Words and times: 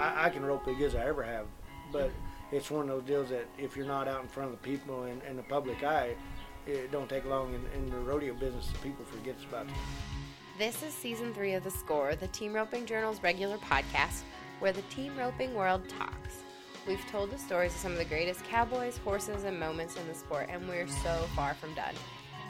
I, 0.00 0.26
I 0.26 0.30
can 0.30 0.44
rope 0.44 0.66
as 0.66 0.76
good 0.76 0.86
as 0.86 0.94
I 0.94 1.06
ever 1.06 1.22
have, 1.22 1.46
but 1.92 2.10
it's 2.50 2.70
one 2.70 2.88
of 2.88 2.88
those 2.88 3.04
deals 3.04 3.28
that 3.30 3.46
if 3.58 3.76
you're 3.76 3.86
not 3.86 4.08
out 4.08 4.22
in 4.22 4.28
front 4.28 4.52
of 4.52 4.60
the 4.60 4.68
people 4.68 5.04
and, 5.04 5.20
and 5.28 5.38
the 5.38 5.42
public 5.44 5.84
eye, 5.84 6.14
it 6.66 6.90
don't 6.90 7.08
take 7.08 7.24
long 7.26 7.54
in, 7.54 7.64
in 7.78 7.90
the 7.90 7.98
rodeo 7.98 8.34
business. 8.34 8.66
That 8.68 8.82
people 8.82 9.04
forgets 9.04 9.44
about 9.44 9.66
you. 9.66 9.74
This 10.58 10.82
is 10.82 10.92
season 10.92 11.32
three 11.32 11.54
of 11.54 11.64
The 11.64 11.70
Score, 11.70 12.14
the 12.16 12.26
Team 12.28 12.52
Roping 12.52 12.86
Journal's 12.86 13.22
regular 13.22 13.56
podcast 13.58 14.22
where 14.60 14.72
the 14.72 14.82
team 14.82 15.16
roping 15.16 15.54
world 15.54 15.88
talks. 15.88 16.42
We've 16.86 17.04
told 17.10 17.30
the 17.30 17.38
stories 17.38 17.74
of 17.74 17.80
some 17.80 17.92
of 17.92 17.98
the 17.98 18.04
greatest 18.04 18.44
cowboys, 18.44 18.98
horses, 18.98 19.44
and 19.44 19.58
moments 19.58 19.96
in 19.96 20.06
the 20.06 20.14
sport, 20.14 20.48
and 20.50 20.68
we're 20.68 20.86
so 20.86 21.28
far 21.34 21.54
from 21.54 21.74
done. 21.74 21.94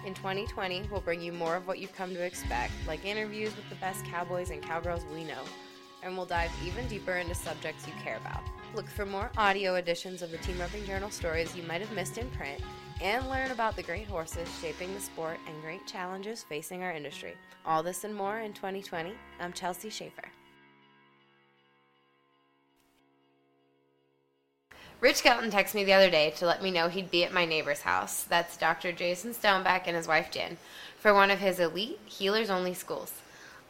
In 0.04 0.14
2020, 0.14 0.88
we'll 0.90 1.00
bring 1.00 1.20
you 1.20 1.32
more 1.32 1.56
of 1.56 1.66
what 1.66 1.78
you've 1.78 1.94
come 1.94 2.12
to 2.14 2.22
expect, 2.22 2.72
like 2.86 3.04
interviews 3.04 3.54
with 3.56 3.68
the 3.68 3.74
best 3.76 4.04
cowboys 4.04 4.50
and 4.50 4.62
cowgirls 4.62 5.04
we 5.12 5.24
know, 5.24 5.42
and 6.02 6.16
we'll 6.16 6.26
dive 6.26 6.50
even 6.64 6.86
deeper 6.88 7.16
into 7.16 7.34
subjects 7.34 7.86
you 7.86 7.92
care 8.02 8.16
about. 8.16 8.42
Look 8.74 8.88
for 8.88 9.04
more 9.04 9.30
audio 9.36 9.74
editions 9.74 10.22
of 10.22 10.30
the 10.30 10.38
Team 10.38 10.60
Roping 10.60 10.84
Journal 10.84 11.10
stories 11.10 11.56
you 11.56 11.62
might 11.64 11.80
have 11.80 11.92
missed 11.92 12.18
in 12.18 12.30
print, 12.30 12.60
and 13.00 13.28
learn 13.28 13.50
about 13.50 13.76
the 13.76 13.82
great 13.82 14.06
horses 14.06 14.48
shaping 14.60 14.92
the 14.94 15.00
sport 15.00 15.38
and 15.46 15.62
great 15.62 15.86
challenges 15.86 16.42
facing 16.42 16.82
our 16.82 16.92
industry. 16.92 17.34
All 17.66 17.82
this 17.82 18.04
and 18.04 18.14
more 18.14 18.40
in 18.40 18.52
2020. 18.52 19.12
I'm 19.40 19.52
Chelsea 19.52 19.90
Shaffer. 19.90 20.28
Rich 25.00 25.16
Skelton 25.16 25.50
texted 25.50 25.76
me 25.76 25.84
the 25.84 25.94
other 25.94 26.10
day 26.10 26.30
to 26.36 26.46
let 26.46 26.62
me 26.62 26.70
know 26.70 26.88
he'd 26.88 27.10
be 27.10 27.24
at 27.24 27.32
my 27.32 27.46
neighbor's 27.46 27.80
house. 27.80 28.24
That's 28.24 28.58
Dr. 28.58 28.92
Jason 28.92 29.32
Stoneback 29.32 29.84
and 29.86 29.96
his 29.96 30.06
wife 30.06 30.30
Jen 30.30 30.58
for 30.98 31.14
one 31.14 31.30
of 31.30 31.38
his 31.38 31.58
elite 31.58 31.98
heelers 32.06 32.50
only 32.50 32.74
schools. 32.74 33.12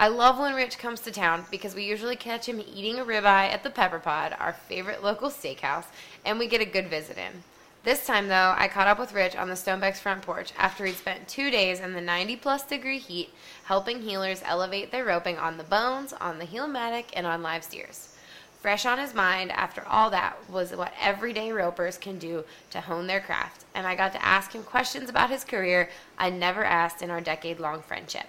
I 0.00 0.08
love 0.08 0.38
when 0.38 0.54
Rich 0.54 0.78
comes 0.78 1.02
to 1.02 1.10
town 1.10 1.44
because 1.50 1.74
we 1.74 1.84
usually 1.84 2.16
catch 2.16 2.48
him 2.48 2.58
eating 2.58 2.98
a 2.98 3.04
ribeye 3.04 3.52
at 3.52 3.62
the 3.62 3.68
Pepper 3.68 3.98
Pod, 3.98 4.34
our 4.40 4.54
favorite 4.54 5.04
local 5.04 5.28
steakhouse, 5.28 5.84
and 6.24 6.38
we 6.38 6.46
get 6.46 6.62
a 6.62 6.64
good 6.64 6.88
visit 6.88 7.18
in. 7.18 7.42
This 7.84 8.06
time, 8.06 8.28
though, 8.28 8.54
I 8.56 8.66
caught 8.68 8.86
up 8.86 8.98
with 8.98 9.12
Rich 9.12 9.36
on 9.36 9.50
the 9.50 9.56
Stoneback's 9.56 10.00
front 10.00 10.22
porch 10.22 10.54
after 10.56 10.86
he'd 10.86 10.94
spent 10.94 11.28
two 11.28 11.50
days 11.50 11.80
in 11.80 11.92
the 11.92 12.00
90 12.00 12.36
plus 12.36 12.62
degree 12.62 12.98
heat 12.98 13.28
helping 13.64 14.00
heelers 14.00 14.40
elevate 14.46 14.90
their 14.90 15.04
roping 15.04 15.36
on 15.36 15.58
the 15.58 15.64
bones, 15.64 16.14
on 16.14 16.38
the 16.38 16.46
Heel-O-Matic, 16.46 17.10
and 17.12 17.26
on 17.26 17.42
live 17.42 17.62
steers. 17.62 18.16
Fresh 18.58 18.86
on 18.86 18.98
his 18.98 19.12
mind 19.12 19.52
after 19.52 19.86
all 19.86 20.08
that 20.08 20.38
was 20.48 20.74
what 20.74 20.94
everyday 20.98 21.52
ropers 21.52 21.98
can 21.98 22.18
do 22.18 22.44
to 22.70 22.80
hone 22.80 23.06
their 23.06 23.20
craft, 23.20 23.66
and 23.74 23.86
I 23.86 23.96
got 23.96 24.12
to 24.12 24.24
ask 24.24 24.54
him 24.54 24.62
questions 24.62 25.10
about 25.10 25.28
his 25.28 25.44
career 25.44 25.90
I 26.16 26.30
never 26.30 26.64
asked 26.64 27.02
in 27.02 27.10
our 27.10 27.20
decade 27.20 27.60
long 27.60 27.82
friendship. 27.82 28.24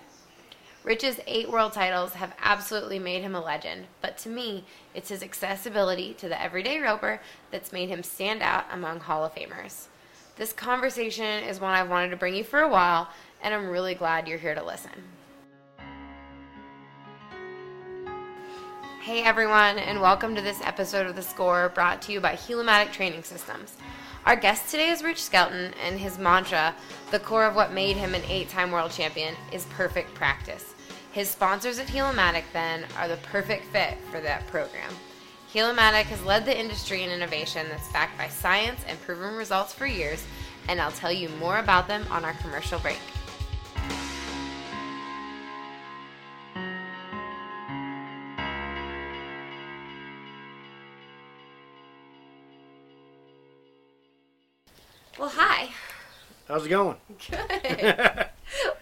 Rich's 0.83 1.19
eight 1.27 1.47
world 1.47 1.73
titles 1.73 2.13
have 2.13 2.33
absolutely 2.41 2.97
made 2.97 3.21
him 3.21 3.35
a 3.35 3.43
legend, 3.43 3.85
but 4.01 4.17
to 4.19 4.29
me, 4.29 4.65
it's 4.95 5.09
his 5.09 5.21
accessibility 5.21 6.15
to 6.15 6.27
the 6.27 6.41
everyday 6.41 6.79
roper 6.79 7.21
that's 7.51 7.71
made 7.71 7.89
him 7.89 8.01
stand 8.01 8.41
out 8.41 8.65
among 8.71 8.99
Hall 8.99 9.23
of 9.23 9.35
Famers. 9.35 9.85
This 10.37 10.53
conversation 10.53 11.43
is 11.43 11.59
one 11.59 11.75
I've 11.75 11.89
wanted 11.89 12.09
to 12.09 12.17
bring 12.17 12.33
you 12.33 12.43
for 12.43 12.61
a 12.61 12.67
while, 12.67 13.09
and 13.43 13.53
I'm 13.53 13.69
really 13.69 13.93
glad 13.93 14.27
you're 14.27 14.39
here 14.39 14.55
to 14.55 14.65
listen. 14.65 14.89
Hey 19.01 19.23
everyone, 19.23 19.77
and 19.77 20.01
welcome 20.01 20.33
to 20.33 20.41
this 20.41 20.61
episode 20.63 21.05
of 21.05 21.15
The 21.15 21.21
Score 21.21 21.69
brought 21.69 22.01
to 22.03 22.11
you 22.11 22.19
by 22.19 22.33
Heel-O-Matic 22.33 22.91
Training 22.91 23.21
Systems. 23.21 23.77
Our 24.25 24.35
guest 24.35 24.71
today 24.71 24.89
is 24.89 25.03
Rich 25.03 25.21
Skelton, 25.21 25.73
and 25.85 25.99
his 25.99 26.17
mantra, 26.17 26.73
the 27.11 27.19
core 27.19 27.45
of 27.45 27.55
what 27.55 27.71
made 27.71 27.97
him 27.97 28.15
an 28.15 28.23
eight 28.27 28.49
time 28.49 28.71
world 28.71 28.91
champion, 28.91 29.35
is 29.51 29.65
perfect 29.65 30.13
practice. 30.15 30.70
His 31.11 31.29
sponsors 31.29 31.77
at 31.77 31.89
Heel-O-Matic, 31.89 32.45
then, 32.53 32.85
are 32.97 33.09
the 33.09 33.17
perfect 33.17 33.65
fit 33.65 33.97
for 34.09 34.21
that 34.21 34.47
program. 34.47 34.89
Heel-O-Matic 35.49 36.03
has 36.03 36.23
led 36.23 36.45
the 36.45 36.57
industry 36.57 37.03
in 37.03 37.09
innovation 37.09 37.67
that's 37.67 37.91
backed 37.91 38.17
by 38.17 38.29
science 38.29 38.81
and 38.87 38.99
proven 39.01 39.35
results 39.35 39.73
for 39.73 39.85
years, 39.85 40.23
and 40.69 40.79
I'll 40.79 40.91
tell 40.93 41.11
you 41.11 41.27
more 41.37 41.57
about 41.57 41.89
them 41.89 42.05
on 42.09 42.23
our 42.23 42.31
commercial 42.35 42.79
break. 42.79 42.97
Well, 55.19 55.29
hi. 55.29 55.71
How's 56.47 56.65
it 56.65 56.69
going? 56.69 56.95
Good. 57.29 58.27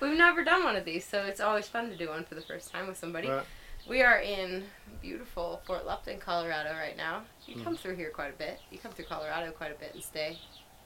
We've 0.02 0.18
never 0.18 0.44
done 0.44 0.64
one 0.64 0.76
of 0.76 0.86
these, 0.86 1.06
so 1.06 1.24
it's 1.24 1.40
always 1.42 1.68
fun 1.68 1.90
to 1.90 1.98
do 1.98 2.10
one 2.10 2.24
for 2.24 2.36
the 2.36 2.42
first 2.42 2.72
time 2.72 2.88
with 2.88 2.98
somebody. 2.98 3.28
Right. 3.28 3.46
We 3.88 4.02
are 4.02 4.20
in 4.20 4.64
beautiful 5.02 5.62
Fort 5.66 5.86
Lupton, 5.86 6.20
Colorado 6.20 6.72
right 6.74 6.96
now. 6.96 7.24
You 7.46 7.62
come 7.64 7.76
through 7.76 7.96
here 7.96 8.10
quite 8.12 8.34
a 8.34 8.38
bit. 8.38 8.60
You 8.72 8.78
come 8.78 8.92
through 8.92 9.06
Colorado 9.06 9.52
quite 9.52 9.72
a 9.72 9.80
bit 9.80 9.94
and 9.94 10.04
stay. 10.04 10.38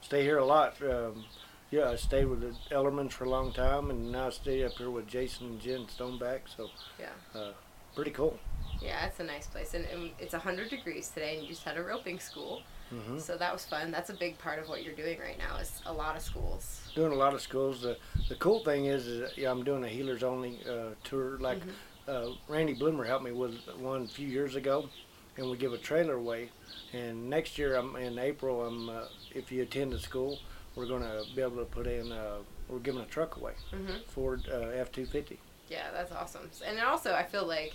Stay 0.02 0.24
here 0.24 0.38
a 0.38 0.46
lot. 0.46 0.76
Um, 0.82 1.26
yeah, 1.72 1.90
I 1.90 1.96
stayed 1.96 2.26
with 2.26 2.42
the 2.42 2.56
Ellermans 2.74 3.12
for 3.12 3.26
a 3.26 3.30
long 3.30 3.52
time, 3.52 3.90
and 3.90 4.12
now 4.12 4.28
I 4.28 4.30
stay 4.30 4.64
up 4.64 4.74
here 4.74 4.90
with 4.92 5.08
Jason 5.08 5.48
and 5.48 5.60
Jen 5.60 5.86
Stoneback. 5.88 6.42
So, 6.56 6.70
Yeah. 7.00 7.40
uh, 7.40 7.52
pretty 7.96 8.12
cool. 8.12 8.40
Yeah, 8.82 9.06
it's 9.06 9.20
a 9.20 9.24
nice 9.24 9.48
place. 9.48 9.74
And, 9.74 9.86
and 9.86 10.12
it's 10.20 10.34
100 10.34 10.70
degrees 10.70 11.10
today, 11.10 11.34
and 11.36 11.44
you 11.44 11.50
just 11.50 11.64
had 11.64 11.78
a 11.78 11.84
roping 11.84 12.20
school. 12.20 12.62
Hmm 13.02 13.20
So 13.20 13.38
that 13.38 13.52
was 13.54 13.66
fun. 13.66 13.92
That's 13.92 14.10
a 14.10 14.14
big 14.14 14.38
part 14.38 14.60
of 14.60 14.70
what 14.70 14.84
you're 14.84 14.94
doing 14.96 15.20
right 15.20 15.38
now 15.38 15.58
is 15.58 15.82
a 15.86 15.94
lot 15.94 16.16
of 16.16 16.22
schools. 16.22 16.82
Doing 16.96 17.12
a 17.12 17.16
lot 17.16 17.34
of 17.34 17.42
schools. 17.42 17.82
The 17.82 17.98
the 18.30 18.36
cool 18.36 18.64
thing 18.64 18.86
is, 18.86 19.08
is 19.08 19.32
yeah, 19.38 19.52
I'm 19.52 19.64
doing 19.64 19.84
a 19.84 19.88
heelers 19.88 20.24
only 20.24 20.60
uh, 20.70 20.96
tour. 21.04 21.38
Like 21.40 21.62
uh, 22.08 22.28
Randy 22.48 22.74
Bloomer 22.74 23.04
helped 23.06 23.26
me 23.26 23.32
with 23.32 23.56
one 23.80 24.04
a 24.04 24.08
few 24.08 24.28
years 24.28 24.56
ago, 24.56 24.90
and 25.38 25.50
we 25.50 25.58
give 25.58 25.74
a 25.74 25.78
trailer 25.78 26.16
away. 26.16 26.50
And 26.94 27.30
next 27.30 27.58
year, 27.58 27.76
I'm 27.76 27.96
in 27.96 28.20
April. 28.20 28.66
I'm 28.66 28.90
uh, 28.90 29.06
if 29.34 29.52
you 29.52 29.64
attend 29.64 29.92
the 29.94 30.00
school, 30.00 30.40
we're 30.76 30.86
going 30.88 31.02
to 31.02 31.24
be 31.36 31.42
able 31.42 31.58
to 31.58 31.66
put 31.66 31.88
in. 31.88 32.12
Uh, 32.12 32.38
we're 32.70 32.80
giving 32.80 33.02
a 33.02 33.06
truck 33.06 33.38
away, 33.38 33.54
hmm 33.72 33.98
Ford 34.08 34.42
uh, 34.52 34.84
F250. 34.86 35.38
Yeah, 35.70 35.88
that's 35.94 36.12
awesome. 36.12 36.50
And 36.66 36.80
also, 36.80 37.14
I 37.14 37.24
feel 37.24 37.46
like 37.46 37.74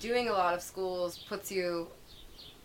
doing 0.00 0.28
a 0.28 0.32
lot 0.32 0.54
of 0.54 0.62
schools 0.62 1.18
puts 1.28 1.52
you 1.52 1.88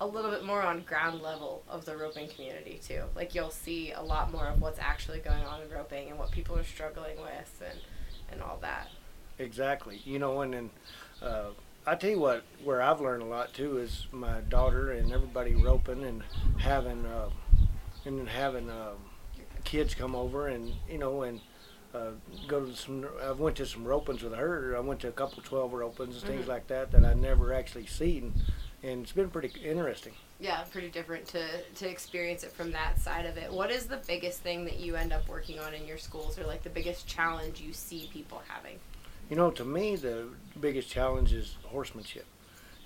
a 0.01 0.07
little 0.07 0.31
bit 0.31 0.43
more 0.45 0.61
on 0.61 0.81
ground 0.81 1.21
level 1.21 1.63
of 1.67 1.85
the 1.85 1.95
roping 1.97 2.27
community 2.29 2.79
too. 2.85 3.03
Like 3.15 3.35
you'll 3.35 3.49
see 3.51 3.91
a 3.91 4.01
lot 4.01 4.31
more 4.31 4.47
of 4.47 4.61
what's 4.61 4.79
actually 4.79 5.19
going 5.19 5.43
on 5.43 5.61
in 5.61 5.69
roping 5.69 6.09
and 6.09 6.17
what 6.17 6.31
people 6.31 6.57
are 6.57 6.63
struggling 6.63 7.17
with 7.21 7.61
and 7.69 7.79
and 8.31 8.41
all 8.41 8.57
that. 8.61 8.87
Exactly. 9.37 10.01
You 10.05 10.19
know, 10.19 10.41
and 10.41 10.53
then 10.53 10.69
uh, 11.21 11.45
I 11.87 11.95
tell 11.95 12.09
you 12.11 12.19
what, 12.19 12.43
where 12.63 12.81
I've 12.81 13.01
learned 13.01 13.23
a 13.23 13.25
lot 13.25 13.53
too 13.53 13.77
is 13.77 14.07
my 14.11 14.41
daughter 14.41 14.91
and 14.91 15.11
everybody 15.11 15.55
roping 15.55 16.03
and 16.03 16.23
having 16.59 17.05
uh, 17.05 17.29
and 18.05 18.27
having 18.29 18.69
um, 18.69 18.97
kids 19.63 19.95
come 19.95 20.15
over 20.15 20.47
and 20.47 20.73
you 20.89 20.97
know 20.97 21.23
and 21.23 21.41
uh, 21.93 22.11
go 22.47 22.65
to 22.65 22.75
some. 22.75 23.05
I 23.23 23.31
went 23.31 23.55
to 23.57 23.65
some 23.65 23.83
ropings 23.83 24.21
with 24.21 24.35
her. 24.35 24.75
I 24.77 24.79
went 24.79 24.99
to 25.01 25.07
a 25.07 25.11
couple 25.11 25.41
twelve 25.41 25.71
ropings 25.71 26.13
and 26.13 26.21
things 26.21 26.45
Mhm. 26.45 26.49
like 26.49 26.67
that 26.67 26.91
that 26.91 27.03
I 27.03 27.13
never 27.15 27.51
actually 27.53 27.87
seen, 27.87 28.33
and 28.83 29.03
it's 29.03 29.11
been 29.11 29.29
pretty 29.29 29.51
interesting. 29.63 30.13
Yeah, 30.39 30.63
pretty 30.71 30.89
different 30.89 31.27
to 31.27 31.45
to 31.75 31.89
experience 31.89 32.43
it 32.43 32.51
from 32.51 32.71
that 32.71 32.99
side 32.99 33.25
of 33.25 33.37
it. 33.37 33.51
What 33.51 33.71
is 33.71 33.87
the 33.87 33.99
biggest 34.07 34.39
thing 34.41 34.65
that 34.65 34.79
you 34.79 34.95
end 34.95 35.11
up 35.11 35.27
working 35.27 35.59
on 35.59 35.73
in 35.73 35.85
your 35.85 35.97
schools 35.97 36.39
or 36.39 36.45
like 36.45 36.63
the 36.63 36.69
biggest 36.69 37.07
challenge 37.07 37.59
you 37.59 37.73
see 37.73 38.09
people 38.13 38.41
having? 38.47 38.79
You 39.29 39.35
know, 39.35 39.51
to 39.51 39.65
me, 39.65 39.95
the 39.95 40.29
biggest 40.59 40.89
challenge 40.89 41.33
is 41.33 41.57
horsemanship. 41.65 42.25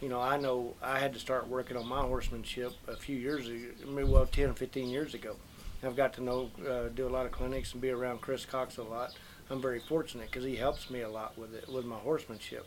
You 0.01 0.09
know, 0.09 0.19
I 0.19 0.37
know 0.37 0.75
I 0.81 0.99
had 0.99 1.13
to 1.13 1.19
start 1.19 1.47
working 1.47 1.77
on 1.77 1.87
my 1.87 2.01
horsemanship 2.01 2.73
a 2.87 2.97
few 2.97 3.15
years 3.15 3.47
ago, 3.47 3.87
maybe 3.87 4.09
well, 4.09 4.25
10 4.25 4.49
or 4.49 4.53
15 4.53 4.89
years 4.89 5.13
ago. 5.13 5.37
I've 5.81 5.95
got 5.95 6.13
to 6.13 6.23
know, 6.23 6.49
uh, 6.67 6.89
do 6.89 7.07
a 7.07 7.09
lot 7.09 7.25
of 7.25 7.31
clinics 7.31 7.73
and 7.73 7.81
be 7.81 7.89
around 7.89 8.19
Chris 8.21 8.45
Cox 8.45 8.77
a 8.77 8.83
lot. 8.83 9.15
I'm 9.49 9.61
very 9.61 9.79
fortunate 9.79 10.29
because 10.31 10.43
he 10.43 10.55
helps 10.55 10.89
me 10.89 11.01
a 11.01 11.09
lot 11.09 11.37
with 11.37 11.53
it, 11.53 11.69
with 11.69 11.85
my 11.85 11.97
horsemanship. 11.97 12.65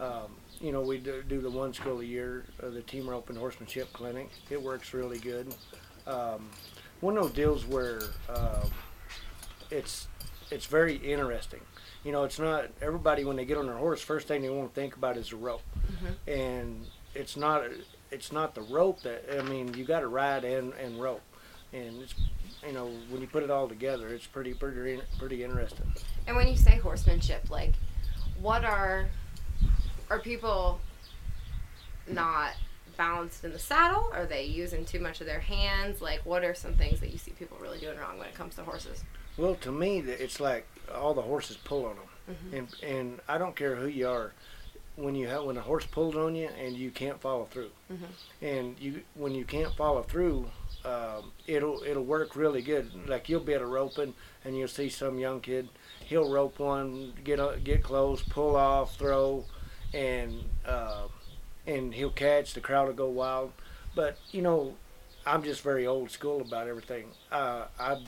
Um, 0.00 0.36
you 0.60 0.72
know, 0.72 0.80
we 0.80 0.98
do, 0.98 1.22
do 1.22 1.40
the 1.40 1.50
one 1.50 1.72
school 1.72 2.00
a 2.00 2.04
year, 2.04 2.44
uh, 2.62 2.70
the 2.70 2.82
Team 2.82 3.08
Rope 3.08 3.28
and 3.30 3.38
Horsemanship 3.38 3.92
Clinic. 3.92 4.28
It 4.50 4.60
works 4.60 4.92
really 4.94 5.18
good. 5.18 5.54
Um, 6.06 6.48
one 7.00 7.16
of 7.16 7.24
those 7.24 7.32
deals 7.32 7.66
where 7.66 8.00
uh, 8.28 8.66
it's 9.70 10.08
it's 10.50 10.66
very 10.66 10.96
interesting. 10.96 11.60
You 12.04 12.12
know, 12.12 12.24
it's 12.24 12.38
not 12.38 12.70
everybody 12.80 13.24
when 13.24 13.36
they 13.36 13.44
get 13.44 13.58
on 13.58 13.66
their 13.66 13.76
horse. 13.76 14.00
First 14.00 14.28
thing 14.28 14.42
they 14.42 14.50
want 14.50 14.72
to 14.72 14.80
think 14.80 14.96
about 14.96 15.16
is 15.16 15.30
the 15.30 15.36
rope, 15.36 15.62
and 16.26 16.86
it's 17.14 17.36
not 17.36 17.64
it's 18.10 18.32
not 18.32 18.54
the 18.54 18.62
rope 18.62 19.02
that 19.02 19.24
I 19.38 19.42
mean. 19.42 19.74
You 19.74 19.84
got 19.84 20.00
to 20.00 20.08
ride 20.08 20.44
and 20.44 20.72
and 20.74 21.00
rope, 21.00 21.22
and 21.72 22.02
it's 22.02 22.14
you 22.66 22.72
know 22.72 22.90
when 23.10 23.20
you 23.20 23.26
put 23.26 23.42
it 23.42 23.50
all 23.50 23.68
together, 23.68 24.08
it's 24.08 24.26
pretty 24.26 24.54
pretty 24.54 25.00
pretty 25.18 25.42
interesting. 25.42 25.92
And 26.26 26.36
when 26.36 26.48
you 26.48 26.56
say 26.56 26.76
horsemanship, 26.78 27.50
like 27.50 27.72
what 28.40 28.64
are 28.64 29.08
are 30.10 30.18
people 30.18 30.80
not 32.08 32.52
balanced 32.96 33.44
in 33.44 33.52
the 33.52 33.58
saddle? 33.58 34.10
Are 34.12 34.26
they 34.26 34.44
using 34.44 34.84
too 34.84 35.00
much 35.00 35.20
of 35.20 35.26
their 35.26 35.40
hands? 35.40 36.00
Like 36.00 36.20
what 36.24 36.44
are 36.44 36.54
some 36.54 36.74
things 36.74 37.00
that 37.00 37.10
you 37.10 37.18
see 37.18 37.32
people 37.32 37.58
really 37.60 37.78
doing 37.78 37.98
wrong 37.98 38.18
when 38.18 38.28
it 38.28 38.34
comes 38.34 38.54
to 38.56 38.62
horses? 38.62 39.04
Well, 39.36 39.54
to 39.56 39.72
me, 39.72 39.98
it's 40.00 40.40
like 40.40 40.66
all 40.94 41.12
the 41.14 41.22
horses 41.22 41.56
pull 41.58 41.84
on 41.86 41.96
them, 41.96 42.36
Mhm. 42.36 42.58
and 42.58 42.68
and 42.82 43.20
I 43.28 43.38
don't 43.38 43.54
care 43.56 43.76
who 43.76 43.86
you 43.86 44.08
are. 44.08 44.32
when 44.98 45.14
you 45.14 45.26
have 45.28 45.44
when 45.44 45.58
a 45.58 45.60
horse 45.60 45.84
pulls 45.84 46.16
on 46.16 46.34
you 46.34 46.48
and 46.58 46.74
you 46.74 46.90
can't 46.90 47.20
follow 47.20 47.44
through, 47.50 47.70
and 48.40 48.78
you 48.80 49.02
when 49.14 49.34
you 49.34 49.44
can't 49.44 49.74
follow 49.76 50.02
through, 50.02 50.50
um, 50.86 51.32
it'll 51.46 51.82
it'll 51.82 52.02
work 52.02 52.34
really 52.34 52.62
good. 52.62 53.06
Like 53.06 53.28
you'll 53.28 53.40
be 53.44 53.52
at 53.52 53.60
a 53.60 53.66
roping 53.66 54.14
and 54.42 54.56
you'll 54.56 54.68
see 54.68 54.88
some 54.88 55.18
young 55.18 55.42
kid, 55.42 55.68
he'll 56.06 56.30
rope 56.30 56.58
one, 56.58 57.12
get 57.24 57.38
a, 57.38 57.58
get 57.62 57.82
close, 57.84 58.22
pull 58.22 58.56
off, 58.56 58.96
throw, 58.96 59.44
and 59.96 60.44
uh, 60.66 61.08
and 61.66 61.94
he'll 61.94 62.10
catch. 62.10 62.52
The 62.52 62.60
crowd 62.60 62.86
will 62.86 62.94
go 62.94 63.08
wild. 63.08 63.52
But 63.94 64.18
you 64.30 64.42
know, 64.42 64.74
I'm 65.24 65.42
just 65.42 65.62
very 65.62 65.86
old 65.86 66.10
school 66.10 66.42
about 66.42 66.68
everything. 66.68 67.06
Uh, 67.32 67.64
I, 67.80 68.04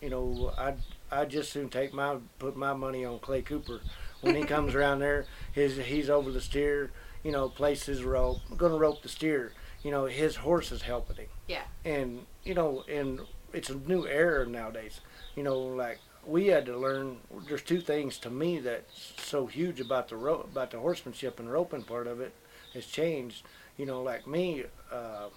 you 0.00 0.10
know, 0.10 0.52
I 0.56 0.74
I 1.10 1.24
just 1.24 1.52
soon 1.52 1.70
take 1.70 1.94
my 1.94 2.16
put 2.38 2.56
my 2.56 2.74
money 2.74 3.04
on 3.04 3.18
Clay 3.18 3.42
Cooper 3.42 3.80
when 4.20 4.34
he 4.34 4.44
comes 4.44 4.74
around 4.74 5.00
there. 5.00 5.26
His 5.52 5.76
he's 5.78 6.10
over 6.10 6.30
the 6.30 6.40
steer. 6.40 6.90
You 7.24 7.32
know, 7.32 7.48
place 7.48 7.84
his 7.84 8.02
rope. 8.02 8.38
I'm 8.50 8.56
gonna 8.56 8.78
rope 8.78 9.02
the 9.02 9.08
steer. 9.08 9.52
You 9.82 9.90
know, 9.90 10.04
his 10.04 10.36
horse 10.36 10.72
is 10.72 10.82
helping 10.82 11.16
him. 11.16 11.28
Yeah. 11.48 11.62
And 11.84 12.26
you 12.44 12.54
know, 12.54 12.84
and 12.88 13.20
it's 13.52 13.70
a 13.70 13.74
new 13.74 14.06
era 14.06 14.46
nowadays. 14.46 15.00
You 15.36 15.42
know, 15.42 15.58
like 15.58 15.98
we 16.30 16.46
had 16.46 16.66
to 16.66 16.76
learn. 16.76 17.16
There's 17.48 17.62
two 17.62 17.80
things 17.80 18.18
to 18.18 18.30
me 18.30 18.60
that's 18.60 19.12
so 19.18 19.46
huge 19.46 19.80
about 19.80 20.08
the 20.08 20.16
ro- 20.16 20.46
about 20.50 20.70
the 20.70 20.78
horsemanship 20.78 21.40
and 21.40 21.50
roping 21.50 21.82
part 21.82 22.06
of 22.06 22.20
it 22.20 22.32
has 22.74 22.86
changed. 22.86 23.42
You 23.76 23.86
know, 23.86 24.02
like 24.02 24.26
me, 24.26 24.64
uh, 24.92 25.28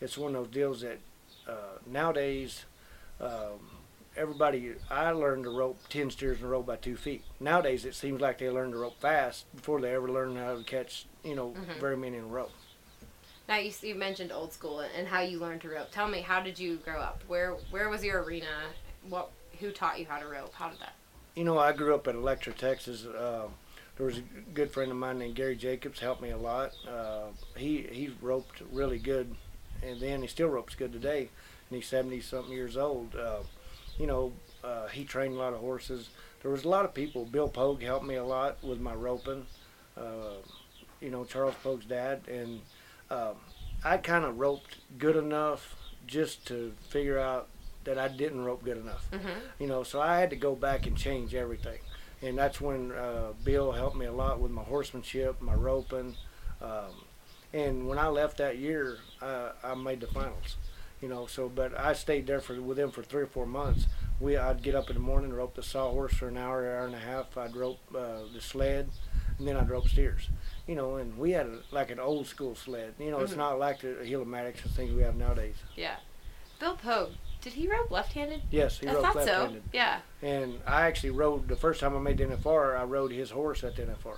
it's 0.00 0.18
one 0.18 0.34
of 0.34 0.44
those 0.44 0.52
deals 0.52 0.80
that 0.82 0.98
uh, 1.48 1.78
nowadays 1.86 2.64
um, 3.20 3.60
everybody. 4.16 4.74
I 4.90 5.10
learned 5.12 5.44
to 5.44 5.50
rope 5.50 5.78
ten 5.88 6.10
steers 6.10 6.40
in 6.40 6.44
a 6.44 6.48
row 6.48 6.62
by 6.62 6.76
two 6.76 6.96
feet. 6.96 7.24
Nowadays, 7.40 7.84
it 7.84 7.94
seems 7.94 8.20
like 8.20 8.38
they 8.38 8.50
learn 8.50 8.72
to 8.72 8.78
rope 8.78 9.00
fast 9.00 9.44
before 9.56 9.80
they 9.80 9.94
ever 9.94 10.10
learn 10.10 10.36
how 10.36 10.56
to 10.56 10.64
catch. 10.64 11.06
You 11.24 11.34
know, 11.34 11.48
Mhm. 11.50 11.80
very 11.80 11.96
many 11.96 12.18
in 12.18 12.24
a 12.24 12.26
row. 12.26 12.50
Now 13.48 13.56
you, 13.58 13.72
you 13.82 13.94
mentioned 13.94 14.32
old 14.32 14.52
school 14.52 14.80
and 14.80 15.06
how 15.08 15.20
you 15.20 15.38
learned 15.38 15.60
to 15.62 15.68
rope. 15.70 15.90
Tell 15.92 16.08
me, 16.08 16.20
how 16.20 16.40
did 16.42 16.58
you 16.58 16.76
grow 16.76 17.00
up? 17.00 17.22
Where 17.26 17.52
where 17.70 17.88
was 17.88 18.04
your 18.04 18.22
arena? 18.22 18.46
What 19.08 19.30
who 19.60 19.70
taught 19.70 19.98
you 19.98 20.06
how 20.06 20.18
to 20.18 20.26
rope? 20.26 20.54
How 20.54 20.70
did 20.70 20.80
that? 20.80 20.94
You 21.34 21.44
know, 21.44 21.58
I 21.58 21.72
grew 21.72 21.94
up 21.94 22.08
at 22.08 22.14
Electra, 22.14 22.52
Texas. 22.52 23.04
Uh, 23.04 23.48
there 23.96 24.06
was 24.06 24.18
a 24.18 24.22
good 24.54 24.70
friend 24.70 24.90
of 24.90 24.96
mine 24.96 25.18
named 25.18 25.34
Gary 25.34 25.56
Jacobs, 25.56 26.00
helped 26.00 26.22
me 26.22 26.30
a 26.30 26.36
lot. 26.36 26.72
Uh, 26.88 27.28
he 27.56 27.86
he 27.90 28.10
roped 28.20 28.62
really 28.72 28.98
good, 28.98 29.34
and 29.82 30.00
then 30.00 30.22
he 30.22 30.28
still 30.28 30.48
ropes 30.48 30.74
good 30.74 30.92
today, 30.92 31.28
and 31.68 31.76
he's 31.76 31.86
seventy 31.86 32.20
something 32.20 32.52
years 32.52 32.76
old. 32.76 33.14
Uh, 33.14 33.40
you 33.98 34.06
know, 34.06 34.32
uh, 34.62 34.88
he 34.88 35.04
trained 35.04 35.34
a 35.34 35.38
lot 35.38 35.54
of 35.54 35.60
horses. 35.60 36.10
There 36.42 36.50
was 36.50 36.64
a 36.64 36.68
lot 36.68 36.84
of 36.84 36.94
people. 36.94 37.24
Bill 37.24 37.48
Pogue 37.48 37.82
helped 37.82 38.06
me 38.06 38.16
a 38.16 38.24
lot 38.24 38.62
with 38.62 38.80
my 38.80 38.94
roping. 38.94 39.46
Uh, 39.96 40.40
you 41.00 41.10
know, 41.10 41.24
Charles 41.24 41.54
Pogue's 41.62 41.86
dad, 41.86 42.20
and 42.28 42.60
um, 43.10 43.36
I 43.84 43.96
kind 43.96 44.24
of 44.24 44.38
roped 44.38 44.76
good 44.98 45.16
enough 45.16 45.74
just 46.06 46.46
to 46.48 46.72
figure 46.88 47.18
out 47.18 47.48
that 47.86 47.98
I 47.98 48.08
didn't 48.08 48.44
rope 48.44 48.62
good 48.64 48.76
enough 48.76 49.08
Mm-hmm. 49.12 49.38
you 49.58 49.66
know 49.66 49.82
so 49.82 50.00
i 50.00 50.18
had 50.18 50.30
to 50.30 50.36
go 50.36 50.54
back 50.54 50.86
and 50.86 50.96
change 50.96 51.34
everything 51.34 51.78
and 52.22 52.36
that's 52.36 52.60
when 52.60 52.92
uh, 52.92 53.32
bill 53.44 53.72
helped 53.72 53.96
me 53.96 54.06
a 54.06 54.12
lot 54.12 54.38
with 54.40 54.50
my 54.50 54.62
horsemanship 54.62 55.40
my 55.40 55.54
roping 55.54 56.14
um, 56.60 56.92
and 57.54 57.88
when 57.88 57.98
i 57.98 58.08
left 58.08 58.36
that 58.38 58.58
year 58.58 58.98
uh, 59.22 59.50
i 59.64 59.74
made 59.74 60.00
the 60.00 60.06
finals 60.08 60.56
you 61.00 61.08
know 61.08 61.26
so 61.26 61.48
but 61.48 61.76
i 61.78 61.92
stayed 61.92 62.26
there 62.26 62.40
for 62.40 62.60
with 62.60 62.76
them 62.76 62.90
for 62.90 63.02
three 63.02 63.22
or 63.22 63.26
four 63.26 63.46
months 63.46 63.86
we 64.20 64.36
i'd 64.36 64.62
get 64.62 64.74
up 64.74 64.88
in 64.90 64.94
the 64.94 65.00
morning 65.00 65.32
rope 65.32 65.54
the 65.54 65.62
sawhorse 65.62 66.14
for 66.14 66.28
an 66.28 66.36
hour 66.36 66.66
hour 66.66 66.86
and 66.86 66.94
a 66.94 66.98
half 66.98 67.36
i'd 67.38 67.54
rope 67.56 67.78
uh, 67.96 68.20
the 68.34 68.40
sled 68.40 68.88
and 69.38 69.46
then 69.46 69.56
i'd 69.56 69.70
rope 69.70 69.88
steers 69.88 70.28
you 70.66 70.74
know 70.74 70.96
and 70.96 71.16
we 71.18 71.30
had 71.32 71.46
a, 71.46 71.58
like 71.70 71.90
an 71.90 72.00
old 72.00 72.26
school 72.26 72.54
sled 72.56 72.94
you 72.98 73.10
know 73.10 73.20
it's 73.20 73.34
Mhm. 73.34 73.38
not 73.38 73.58
like 73.58 73.80
the 73.80 73.96
Heel-O-Matics 74.04 74.64
and 74.64 74.72
things 74.74 74.92
we 74.92 75.02
have 75.02 75.14
nowadays 75.16 75.56
Yeah. 75.76 75.96
Bill 76.58 76.74
Pogue, 76.76 77.10
did 77.46 77.52
he 77.54 77.68
rope 77.68 77.92
left-handed? 77.92 78.42
yes 78.50 78.80
he 78.80 78.88
I 78.88 78.94
roped 78.94 79.14
left-handed 79.14 79.62
Yeah. 79.72 80.00
And 80.20 80.58
I 80.66 80.82
actually 80.82 81.10
rode 81.10 81.46
the 81.46 81.54
first 81.54 81.78
time 81.78 81.94
I 81.94 82.00
made 82.00 82.18
the 82.18 82.24
NFR. 82.24 82.76
I 82.76 82.82
rode 82.82 83.12
his 83.12 83.30
horse 83.30 83.62
at 83.62 83.76
the 83.76 83.82
NFR, 83.82 84.16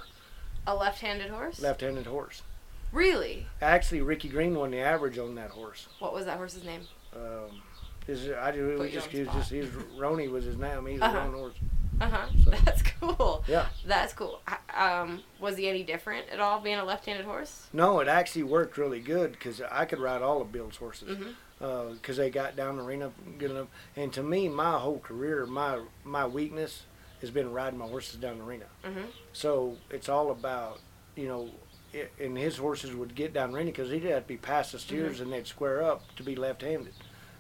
A 0.66 0.74
left-handed 0.74 1.28
horse. 1.30 1.60
left-handed 1.60 2.06
horse. 2.06 2.40
Really? 2.90 3.44
Actually, 3.60 4.00
Ricky 4.00 4.30
Green 4.30 4.54
won 4.54 4.70
the 4.70 4.78
average 4.80 5.18
on 5.18 5.34
that 5.34 5.50
horse. 5.50 5.88
What 5.98 6.14
was 6.14 6.24
that 6.24 6.38
horse's 6.38 6.64
name? 6.64 6.80
Um, 7.14 7.60
his, 8.06 8.30
I 8.30 8.50
do 8.50 8.70
Put 8.70 8.78
we 8.80 8.86
you 8.86 8.92
just 8.92 9.08
on 9.08 9.12
he 9.12 9.20
was 9.24 9.34
just 9.34 9.50
he 9.50 9.60
was 9.60 9.68
Roni 9.98 10.30
was 10.30 10.44
his 10.46 10.56
name. 10.56 10.86
He 10.86 10.94
was 10.94 11.02
Uh-huh. 11.02 11.18
a 11.18 11.30
horse. 11.30 11.54
Uh 12.00 12.08
huh. 12.08 12.26
So- 12.44 12.50
That's 12.64 12.80
cool. 12.82 13.44
Yeah. 13.46 13.66
That's 13.84 14.14
cool. 14.14 14.40
Um, 14.74 15.22
was 15.38 15.58
he 15.58 15.68
any 15.68 15.82
different 15.82 16.30
at 16.32 16.40
all 16.40 16.60
being 16.60 16.78
a 16.78 16.84
left-handed 16.86 17.26
horse? 17.26 17.66
No, 17.74 18.00
it 18.00 18.08
actually 18.08 18.44
worked 18.44 18.78
really 18.78 19.00
good 19.00 19.32
because 19.32 19.60
I 19.70 19.84
could 19.84 19.98
ride 19.98 20.22
all 20.22 20.40
of 20.40 20.50
Bill's 20.50 20.76
horses 20.76 21.10
Mm-hmm. 21.10 21.30
Because 21.58 22.16
they 22.16 22.30
got 22.30 22.56
down 22.56 22.76
the 22.76 22.82
arena 22.84 23.10
good 23.38 23.50
enough. 23.50 23.68
And 23.96 24.12
to 24.12 24.22
me, 24.22 24.48
my 24.48 24.78
whole 24.78 24.98
career, 24.98 25.46
my 25.46 25.80
my 26.04 26.26
weakness 26.26 26.82
has 27.20 27.30
been 27.30 27.52
riding 27.52 27.78
my 27.78 27.86
horses 27.86 28.16
down 28.16 28.38
the 28.38 28.44
arena. 28.44 28.66
Mm-hmm. 28.84 29.06
So 29.32 29.76
it's 29.90 30.08
all 30.08 30.30
about, 30.30 30.78
you 31.16 31.26
know, 31.26 31.50
i 31.94 32.06
and 32.22 32.36
his 32.38 32.56
horses 32.58 32.94
would 32.94 33.14
get 33.14 33.32
down 33.32 33.54
arena 33.54 33.70
because 33.72 33.90
he'd 33.90 34.04
have 34.04 34.22
to 34.22 34.28
be 34.28 34.36
past 34.36 34.72
the 34.72 34.78
steers 34.78 35.14
Mm-hmm. 35.14 35.22
and 35.24 35.32
they'd 35.32 35.46
square 35.46 35.82
up 35.82 36.02
to 36.16 36.22
be 36.22 36.36
left-handed. 36.36 36.92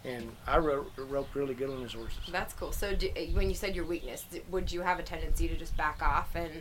And 0.04 0.32
I 0.46 0.58
ro- 0.58 0.86
roped 0.96 1.34
really 1.34 1.54
good 1.54 1.70
on 1.70 1.82
his 1.82 1.92
horses. 1.92 2.18
That's 2.30 2.54
cool. 2.54 2.72
So, 2.72 2.94
do, 2.94 3.08
when 3.34 3.48
you 3.48 3.54
said 3.54 3.74
your 3.76 3.84
weakness, 3.84 4.24
would 4.50 4.70
you 4.72 4.80
have 4.80 4.98
a 4.98 5.02
tendency 5.02 5.48
to 5.48 5.56
just 5.56 5.76
back 5.76 6.00
off 6.02 6.34
and? 6.34 6.52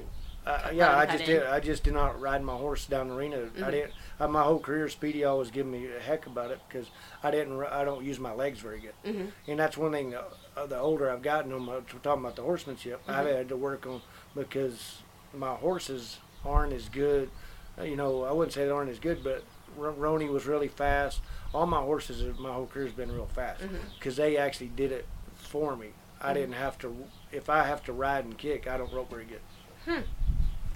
Uh, 0.47 0.69
yeah, 0.73 0.97
I 0.97 1.05
just 1.05 1.19
in. 1.21 1.25
did. 1.25 1.43
I 1.45 1.59
just 1.59 1.83
did 1.83 1.93
not 1.93 2.21
ride 2.21 2.41
my 2.41 2.55
horse 2.55 2.85
down 2.85 3.09
the 3.09 3.15
arena. 3.15 3.37
I 3.37 3.49
Mhm. 3.59 3.71
didn't. 3.71 3.93
Uh, 4.19 4.27
my 4.29 4.43
whole 4.43 4.59
career, 4.59 4.87
Speedy 4.87 5.25
always 5.25 5.51
give 5.51 5.65
me 5.65 5.87
a 5.93 5.99
heck 5.99 6.25
about 6.25 6.51
it 6.51 6.59
because 6.67 6.89
I 7.21 7.31
didn't. 7.31 7.61
I 7.65 7.83
don't 7.83 8.03
use 8.05 8.17
my 8.19 8.31
legs 8.33 8.59
very 8.59 8.79
good. 8.79 8.93
Mm-hmm. 9.05 9.27
And 9.51 9.59
that's 9.59 9.75
one 9.77 9.91
thing. 9.91 10.15
Uh, 10.15 10.65
the 10.65 10.79
older 10.79 11.09
I've 11.11 11.21
gotten, 11.21 11.51
on 11.51 11.63
my, 11.63 11.79
talking 12.01 12.21
about 12.23 12.37
the 12.37 12.43
horsemanship, 12.43 13.01
I've 13.09 13.25
Mhm. 13.27 13.35
had 13.35 13.49
to 13.49 13.57
work 13.57 13.85
on 13.85 14.01
because 14.35 15.01
my 15.33 15.53
horses 15.55 16.19
aren't 16.45 16.71
as 16.73 16.87
good. 16.87 17.29
Uh, 17.77 17.83
You 17.83 17.97
know, 17.97 18.23
I 18.23 18.31
wouldn't 18.31 18.53
say 18.53 18.63
they 18.65 18.71
aren't 18.71 18.89
as 18.89 18.99
good, 18.99 19.23
but 19.23 19.43
R- 19.77 19.91
Roni 19.91 20.29
was 20.31 20.47
really 20.47 20.69
fast. 20.69 21.21
All 21.53 21.65
my 21.65 21.81
horses, 21.81 22.23
uh, 22.23 22.41
my 22.41 22.53
whole 22.53 22.67
career's 22.67 22.93
been 22.93 23.11
real 23.11 23.27
fast 23.27 23.61
because 23.99 24.15
they 24.15 24.37
actually 24.37 24.69
did 24.69 24.91
it 24.93 25.05
for 25.35 25.75
me. 25.75 25.89
I 26.21 26.31
Mhm. 26.31 26.33
didn't 26.35 26.53
have 26.55 26.77
to. 26.79 26.95
If 27.33 27.49
I 27.49 27.63
have 27.63 27.83
to 27.83 27.93
ride 27.93 28.23
and 28.25 28.37
kick, 28.37 28.65
I 28.65 28.77
don't 28.77 28.91
rope 28.93 29.09
very 29.09 29.25
good. 29.25 29.41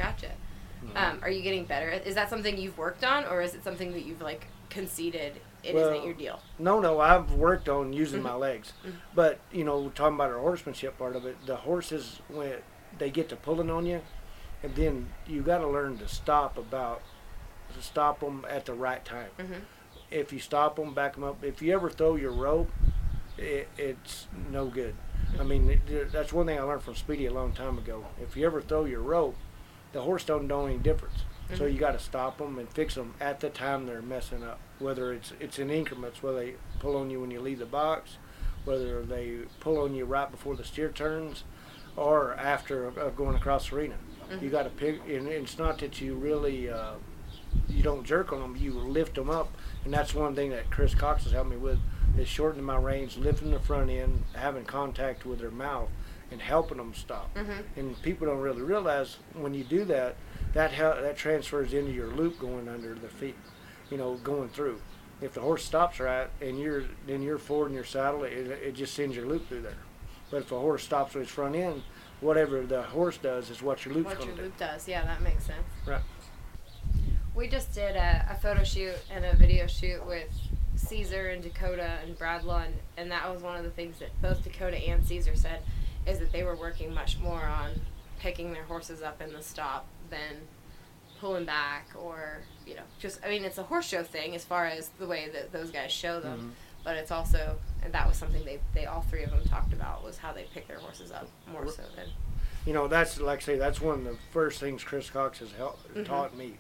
Gotcha. 0.02 0.32
Mm-hmm. 0.84 0.98
Um, 0.98 1.20
are 1.22 1.30
you 1.30 1.42
getting 1.44 1.66
better? 1.66 1.90
Is 1.90 2.16
that 2.16 2.30
something 2.30 2.58
you've 2.58 2.78
worked 2.78 3.04
on, 3.04 3.26
or 3.26 3.42
is 3.42 3.54
it 3.54 3.64
something 3.64 3.92
that 3.94 4.04
you've 4.04 4.22
like 4.22 4.48
conceded 4.70 5.34
it 5.64 5.76
Well, 5.76 5.92
not 5.92 6.04
your 6.04 6.14
deal? 6.16 6.42
No, 6.58 6.80
no, 6.80 7.00
I've 7.00 7.34
worked 7.34 7.70
on 7.70 7.94
using 7.94 8.24
my 8.24 8.32
Mhm. 8.32 8.40
legs, 8.40 8.74
Mhm. 8.84 8.94
but 9.14 9.40
you 9.52 9.64
know, 9.64 9.90
talking 9.90 10.16
about 10.16 10.32
our 10.32 10.40
horsemanship 10.40 10.98
part 10.98 11.16
of 11.16 11.26
it, 11.26 11.46
the 11.46 11.58
horses 11.58 12.20
when 12.30 12.56
they 12.98 13.12
get 13.12 13.30
to 13.30 13.36
pulling 13.36 13.70
on 13.70 13.86
you, 13.86 14.02
and 14.64 14.74
then 14.76 15.10
you 15.28 15.42
got 15.44 15.60
to 15.60 15.68
learn 15.68 15.98
to 16.00 16.08
stop 16.08 16.58
about 16.58 17.02
to 17.76 17.82
stop 17.82 18.20
them 18.22 18.44
at 18.50 18.66
the 18.66 18.74
right 18.74 19.06
time. 19.06 19.30
Mm-hmm. 19.38 19.54
If 20.10 20.34
you 20.34 20.40
stop 20.40 20.76
them, 20.78 20.94
back 20.94 21.14
them 21.14 21.24
up. 21.24 21.44
If 21.44 21.62
you 21.62 21.74
ever 21.74 21.90
throw 21.90 22.16
your 22.16 22.32
rope, 22.32 22.70
it, 23.38 23.70
it's 23.78 24.28
no 24.50 24.66
good. 24.66 24.96
I 25.40 25.44
mean, 25.44 25.70
it, 25.88 26.12
that's 26.12 26.34
one 26.34 26.48
thing 26.48 26.60
I 26.60 26.64
learned 26.64 26.82
from 26.84 26.96
Speedy 26.96 27.28
a 27.28 27.32
long 27.34 27.54
time 27.54 27.78
ago. 27.78 28.04
If 28.22 28.36
you 28.36 28.46
ever 28.46 28.62
throw 28.62 28.84
your 28.84 29.00
rope, 29.02 29.38
the 29.94 30.02
horse 30.02 30.24
don't 30.24 30.48
know 30.48 30.66
any 30.66 30.78
difference. 30.78 31.24
So 31.56 31.66
Mhm. 31.66 31.74
you 31.74 31.80
got 31.80 31.92
to 31.92 32.00
stop 32.00 32.38
them 32.38 32.58
and 32.60 32.70
fix 32.70 32.96
them 32.96 33.14
at 33.20 33.42
the 33.42 33.50
time 33.50 33.86
they're 33.86 34.02
messing 34.02 34.42
up. 34.44 34.60
Whether 34.80 35.12
it's 35.14 35.34
it's 35.40 35.60
in 35.60 35.70
increments, 35.70 36.24
whether 36.24 36.40
they 36.40 36.54
pull 36.80 36.96
on 36.96 37.10
you 37.10 37.20
when 37.20 37.32
you 37.32 37.42
leave 37.42 37.60
the 37.60 37.66
box, 37.66 38.18
whether 38.64 39.02
they 39.04 39.40
pull 39.60 39.80
on 39.80 39.94
you 39.94 40.06
right 40.06 40.32
before 40.32 40.56
the 40.56 40.64
steer 40.64 40.90
turns, 40.90 41.44
or 41.98 42.34
after 42.36 42.88
uh, 43.00 43.10
going 43.10 43.36
across 43.36 43.70
the 43.70 43.76
arena. 43.76 43.96
You 44.40 44.48
Mhm. 44.48 44.52
got 44.52 44.64
to 44.64 44.70
pick, 44.70 45.02
and 45.10 45.28
it's 45.28 45.58
not 45.58 45.80
that 45.80 46.00
you 46.00 46.16
really 46.16 46.70
uh, 46.70 46.94
you 47.68 47.84
don't 47.84 48.06
jerk 48.06 48.32
on 48.32 48.40
them. 48.40 48.56
You 48.56 48.72
lift 48.72 49.16
them 49.16 49.30
up, 49.30 49.50
and 49.84 49.94
that's 49.94 50.16
one 50.16 50.36
thing 50.36 50.52
that 50.52 50.70
Chris 50.72 50.96
Cox 50.96 51.24
has 51.26 51.34
helped 51.34 51.50
me 51.50 51.58
with 51.58 51.80
is 52.18 52.30
shortening 52.30 52.64
my 52.66 52.78
reins, 52.78 53.18
lifting 53.18 53.52
the 53.52 53.60
front 53.60 53.90
end, 53.90 54.24
having 54.36 54.64
contact 54.64 55.26
with 55.26 55.40
their 55.40 55.52
mouth, 55.52 55.90
and 56.32 56.42
helping 56.42 56.78
them 56.78 56.94
stop. 56.94 57.34
Mm-hmm. 57.36 57.80
And 57.80 58.02
people 58.02 58.28
don't 58.28 58.40
really 58.40 58.62
realize 58.62 59.18
when 59.34 59.54
you 59.54 59.64
do 59.64 59.84
that, 59.86 60.16
that 60.54 60.72
hel- 60.72 61.02
that 61.02 61.18
transfers 61.18 61.74
into 61.74 61.92
your 61.92 62.08
loop 62.08 62.40
going 62.40 62.68
under 62.68 62.96
the 62.96 63.10
feet, 63.10 63.36
you 63.90 63.98
know, 63.98 64.16
going 64.16 64.50
through. 64.50 64.82
If 65.22 65.34
the 65.34 65.42
horse 65.42 65.64
stops 65.64 66.00
right 66.00 66.30
and 66.42 66.60
you're 66.60 66.86
then 67.06 67.22
you're 67.22 67.38
forward 67.38 67.68
in 67.68 67.74
your 67.74 67.84
saddle, 67.84 68.24
it, 68.24 68.32
it 68.34 68.72
just 68.74 68.94
sends 68.94 69.16
your 69.16 69.26
loop 69.26 69.48
through 69.48 69.62
there. 69.62 69.78
But 70.32 70.44
if 70.44 70.52
a 70.52 70.60
horse 70.60 70.84
stops 70.84 71.14
with 71.14 71.24
its 71.24 71.32
front 71.32 71.56
end, 71.56 71.84
whatever 72.22 72.66
the 72.66 72.84
horse 72.84 73.18
does 73.18 73.50
is 73.50 73.62
what 73.62 73.86
your 73.86 73.94
loop's 73.94 74.08
What 74.08 74.18
going 74.20 74.30
your 74.30 74.38
to 74.38 74.42
do. 74.44 74.48
loop 74.48 74.58
does, 74.58 74.88
yeah, 74.88 75.04
that 75.06 75.22
makes 75.22 75.44
sense. 75.44 75.68
Right. 75.86 76.02
We 77.36 77.48
just 77.48 77.74
did 77.74 77.96
a, 77.96 78.28
a 78.32 78.36
photo 78.36 78.64
shoot 78.64 78.96
and 79.12 79.26
a 79.26 79.36
video 79.36 79.68
shoot 79.68 80.06
with 80.06 80.28
Cesar 80.76 81.30
and 81.30 81.44
Dakota 81.44 82.00
and 82.04 82.18
Brad 82.18 82.44
Lund, 82.44 82.74
and 82.98 83.12
that 83.12 83.32
was 83.32 83.42
one 83.42 83.58
of 83.58 83.64
the 83.64 83.70
things 83.72 84.00
that 84.00 84.10
both 84.22 84.44
Dakota 84.44 84.78
and 84.78 85.06
Cesar 85.06 85.36
said 85.36 85.62
is 86.06 86.20
that 86.20 86.32
they 86.32 86.44
were 86.44 86.56
working 86.56 86.94
much 86.94 87.18
more 87.20 87.42
on 87.44 87.72
picking 88.20 88.54
their 88.54 88.64
horses 88.64 89.02
up 89.02 89.22
in 89.22 89.32
the 89.34 89.42
stop 89.42 89.86
than 90.10 90.38
pulling 91.20 91.46
back 91.46 91.88
or 91.96 92.40
you 92.66 92.74
know 92.76 92.82
just 93.00 93.20
I 93.24 93.30
mean 93.30 93.44
it's 93.46 93.58
a 93.60 93.64
horse 93.64 93.88
show 93.88 94.04
thing 94.04 94.34
as 94.36 94.44
far 94.44 94.66
as 94.66 94.90
the 95.00 95.06
way 95.08 95.30
that 95.34 95.52
those 95.52 95.70
guys 95.72 95.92
show 95.92 96.20
them, 96.20 96.38
Mm-hmm. 96.40 96.50
but 96.84 96.96
it's 96.98 97.12
also 97.12 97.58
and 97.84 97.94
that 97.94 98.08
was 98.08 98.18
something 98.18 98.44
they 98.46 98.60
they 98.74 98.86
all 98.86 99.02
three 99.02 99.24
of 99.24 99.30
them 99.32 99.44
talked 99.46 99.74
about 99.74 100.04
was 100.04 100.18
how 100.18 100.34
they 100.34 100.46
pick 100.54 100.68
their 100.68 100.80
horses 100.80 101.12
up 101.12 101.28
more 101.52 101.68
so 101.70 101.84
than 101.96 102.08
you 102.66 102.74
know 102.74 102.88
that's 102.88 103.20
like 103.20 103.40
I 103.40 103.42
say 103.44 103.58
that's 103.58 103.80
one 103.82 104.00
of 104.00 104.04
the 104.04 104.18
first 104.32 104.60
things 104.60 104.84
Chris 104.84 105.10
Cox 105.10 105.40
has 105.40 105.52
helped, 105.54 105.94
Mhm. 105.96 106.06
taught 106.06 106.36
me. 106.38 106.58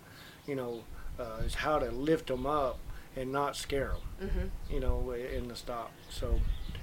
You 0.47 0.55
know, 0.55 0.83
uh, 1.19 1.43
is 1.45 1.53
how 1.53 1.77
to 1.77 1.91
lift 1.91 2.25
them 2.27 2.47
up 2.47 2.79
and 3.15 3.31
not 3.31 3.55
scare 3.55 3.93
them. 4.19 4.29
hmm 4.69 4.73
You 4.73 4.79
know, 4.79 5.11
in 5.11 5.47
the 5.47 5.55
stop. 5.55 5.91
So, 6.09 6.39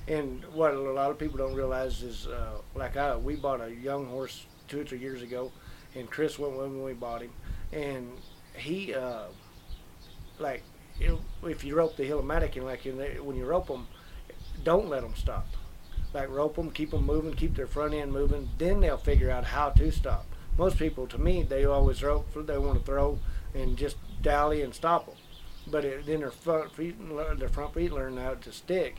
and 0.08 0.44
what 0.52 0.74
a 0.74 0.78
lot 0.78 1.10
of 1.10 1.18
people 1.18 1.38
don't 1.38 1.54
realize 1.54 2.02
is, 2.02 2.26
uh, 2.26 2.58
like 2.74 2.96
I, 2.96 3.16
we 3.16 3.36
bought 3.36 3.60
a 3.60 3.72
young 3.72 4.06
horse 4.06 4.46
two 4.66 4.80
or 4.80 4.84
three 4.84 4.98
years 4.98 5.22
ago, 5.22 5.52
and 5.94 6.10
Chris 6.10 6.38
went 6.38 6.56
with 6.56 6.70
me 6.70 6.76
when 6.76 6.84
we 6.84 6.92
bought 6.94 7.22
him, 7.22 7.32
and 7.72 8.10
he, 8.54 8.94
uh, 8.94 9.24
like, 10.38 10.62
if 11.44 11.62
you 11.62 11.76
rope 11.76 11.96
the 11.96 12.04
Heel-O-Matic 12.04 12.56
and 12.56 12.64
like 12.64 12.86
in 12.86 12.96
the, 12.98 13.06
when 13.22 13.36
you 13.36 13.44
rope 13.44 13.68
them, 13.68 13.86
don't 14.64 14.88
let 14.88 15.02
them 15.02 15.14
stop. 15.16 15.46
Like 16.12 16.30
rope 16.30 16.56
them, 16.56 16.70
keep 16.70 16.90
them 16.90 17.04
moving, 17.04 17.34
keep 17.34 17.54
their 17.54 17.66
front 17.66 17.94
end 17.94 18.12
moving. 18.12 18.48
Then 18.58 18.80
they'll 18.80 18.96
figure 18.96 19.30
out 19.30 19.44
how 19.44 19.70
to 19.70 19.92
stop. 19.92 20.26
Most 20.56 20.78
people, 20.78 21.06
to 21.06 21.18
me, 21.18 21.42
they 21.42 21.64
always 21.64 22.02
rope. 22.02 22.26
They 22.34 22.58
want 22.58 22.78
to 22.80 22.84
throw 22.84 23.18
and 23.54 23.76
just 23.76 23.96
dally 24.22 24.62
and 24.62 24.74
stop 24.74 25.06
them. 25.06 25.14
But 25.68 25.84
it, 25.84 26.06
then 26.06 26.20
their 26.20 26.30
front 26.30 26.72
feet, 26.72 26.96
their 27.38 27.48
front 27.48 27.74
feet 27.74 27.92
learn 27.92 28.16
how 28.16 28.34
to 28.34 28.52
stick. 28.52 28.96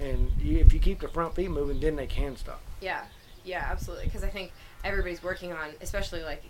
And 0.00 0.30
you, 0.40 0.58
if 0.58 0.72
you 0.72 0.78
keep 0.80 1.00
the 1.00 1.08
front 1.08 1.34
feet 1.34 1.50
moving, 1.50 1.78
then 1.80 1.96
they 1.96 2.06
can 2.06 2.36
stop. 2.36 2.60
Yeah, 2.80 3.04
yeah, 3.44 3.66
absolutely. 3.70 4.06
Because 4.06 4.24
I 4.24 4.28
think 4.28 4.52
everybody's 4.84 5.22
working 5.22 5.52
on, 5.52 5.70
especially 5.82 6.22
like 6.22 6.42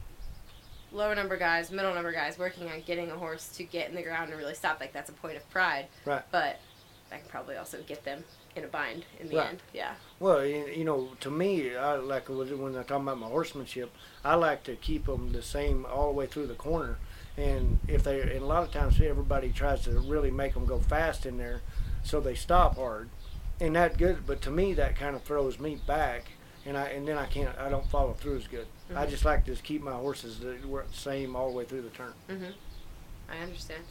lower 0.92 1.14
number 1.14 1.37
guys, 1.37 1.71
middle 1.71 1.95
number 1.95 2.12
guys, 2.12 2.38
working 2.38 2.69
on 2.69 2.80
getting 2.87 3.11
a 3.11 3.16
horse 3.16 3.49
to 3.57 3.64
get 3.64 3.88
in 3.88 3.95
the 3.97 4.02
ground 4.02 4.30
and 4.30 4.38
really 4.38 4.54
stop. 4.54 4.78
Like 4.80 4.92
that's 4.92 5.11
a 5.11 5.14
point 5.14 5.37
of 5.37 5.49
pride. 5.50 5.87
Right. 6.04 6.23
But 6.30 6.61
that 7.11 7.21
can 7.23 7.28
probably 7.28 7.57
also 7.57 7.78
get 7.87 8.04
them 8.04 8.23
in 8.57 8.64
a 8.64 8.69
bind 8.69 9.04
in 9.19 9.28
the 9.28 9.37
Right. 9.37 9.49
end. 9.49 9.59
Yeah. 9.73 9.95
Well, 10.21 10.45
you 10.45 10.85
know, 10.85 11.11
to 11.21 11.30
me, 11.30 11.75
I 11.76 11.97
like 11.97 12.28
when 12.28 12.40
I'm 12.40 12.75
talking 12.85 12.97
about 12.97 13.19
my 13.19 13.26
horsemanship, 13.28 13.90
I 14.25 14.35
like 14.37 14.62
to 14.64 14.76
keep 14.76 15.07
them 15.07 15.33
the 15.33 15.42
same 15.42 15.87
all 15.87 16.07
the 16.09 16.12
way 16.19 16.26
through 16.26 16.47
the 16.47 16.54
corner. 16.54 16.99
And 17.37 17.78
if 17.88 18.04
they, 18.04 18.21
and 18.21 18.42
a 18.42 18.47
lot 18.47 18.62
of 18.64 18.73
times 18.73 19.00
everybody 19.00 19.50
tries 19.50 19.83
to 19.83 19.92
really 20.00 20.30
make 20.30 20.54
them 20.54 20.66
go 20.66 20.78
fast 20.78 21.26
in 21.26 21.38
there, 21.38 21.62
so 22.04 22.21
they 22.21 22.35
stop 22.35 22.76
hard, 22.76 23.09
and 23.61 23.76
that 23.76 23.99
good. 23.99 24.26
But 24.26 24.40
to 24.43 24.50
me, 24.50 24.75
that 24.75 24.97
kind 24.97 25.14
of 25.14 25.23
throws 25.23 25.59
me 25.59 25.81
back, 25.87 26.25
and 26.67 26.76
I 26.76 26.87
and 26.88 27.07
then 27.07 27.19
I 27.19 27.26
can't, 27.26 27.57
I 27.59 27.69
don't 27.69 27.88
follow 27.90 28.12
through 28.14 28.37
as 28.38 28.47
good. 28.47 28.67
I 28.95 29.07
Mhm. 29.07 29.11
just 29.11 29.25
like 29.25 29.45
to 29.45 29.52
just 29.52 29.62
keep 29.64 29.83
my 29.83 29.93
horses 29.93 30.40
the 30.40 30.57
same 30.93 31.37
all 31.37 31.50
the 31.50 31.57
way 31.57 31.64
through 31.64 31.83
the 31.83 31.90
turn. 31.90 32.12
Mhm. 32.29 32.52
I 33.31 33.38
understand. 33.38 33.85